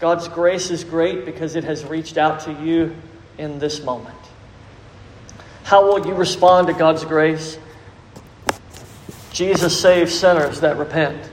God's 0.00 0.28
grace 0.28 0.70
is 0.70 0.82
great 0.82 1.24
because 1.24 1.54
it 1.54 1.64
has 1.64 1.84
reached 1.84 2.18
out 2.18 2.40
to 2.40 2.52
you 2.52 2.94
in 3.38 3.58
this 3.58 3.82
moment. 3.82 4.16
How 5.64 5.86
will 5.86 6.06
you 6.06 6.14
respond 6.14 6.68
to 6.68 6.72
God's 6.72 7.04
grace? 7.04 7.58
Jesus 9.32 9.78
saves 9.78 10.18
sinners 10.18 10.60
that 10.60 10.76
repent. 10.76 11.28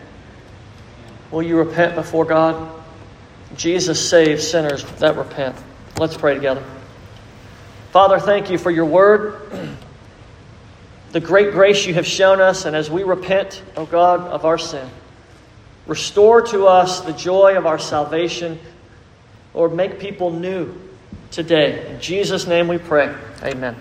Will 1.32 1.43
you 1.43 1.58
repent 1.58 1.95
before 1.95 2.26
God? 2.26 2.72
Jesus 3.56 4.10
saves 4.10 4.47
sinners 4.49 4.84
that 4.99 5.16
repent. 5.16 5.56
Let's 5.97 6.18
pray 6.18 6.34
together. 6.34 6.64
Father, 7.91 8.20
thank 8.20 8.49
you 8.49 8.58
for 8.58 8.72
your 8.72 8.86
word, 8.86 9.39
the 11.12 11.20
great 11.20 11.51
grace 11.51 11.86
you 11.86 11.93
have 11.93 12.08
shown 12.08 12.41
us, 12.41 12.66
and 12.66 12.76
as 12.76 12.89
we 12.89 13.04
repent, 13.04 13.62
O 13.78 13.84
oh 13.84 13.86
God, 13.86 14.22
of 14.22 14.45
our 14.45 14.58
sin, 14.58 14.89
restore 15.86 16.41
to 16.41 16.66
us 16.66 17.01
the 17.01 17.14
joy 17.14 17.56
of 17.56 17.68
our 17.68 17.78
salvation. 17.78 18.60
Lord, 19.54 19.74
make 19.74 19.99
people 19.99 20.32
new 20.32 20.74
today. 21.34 21.90
In 21.90 22.00
Jesus' 22.00 22.48
name 22.48 22.68
we 22.68 22.78
pray. 22.78 23.14
Amen. 23.44 23.76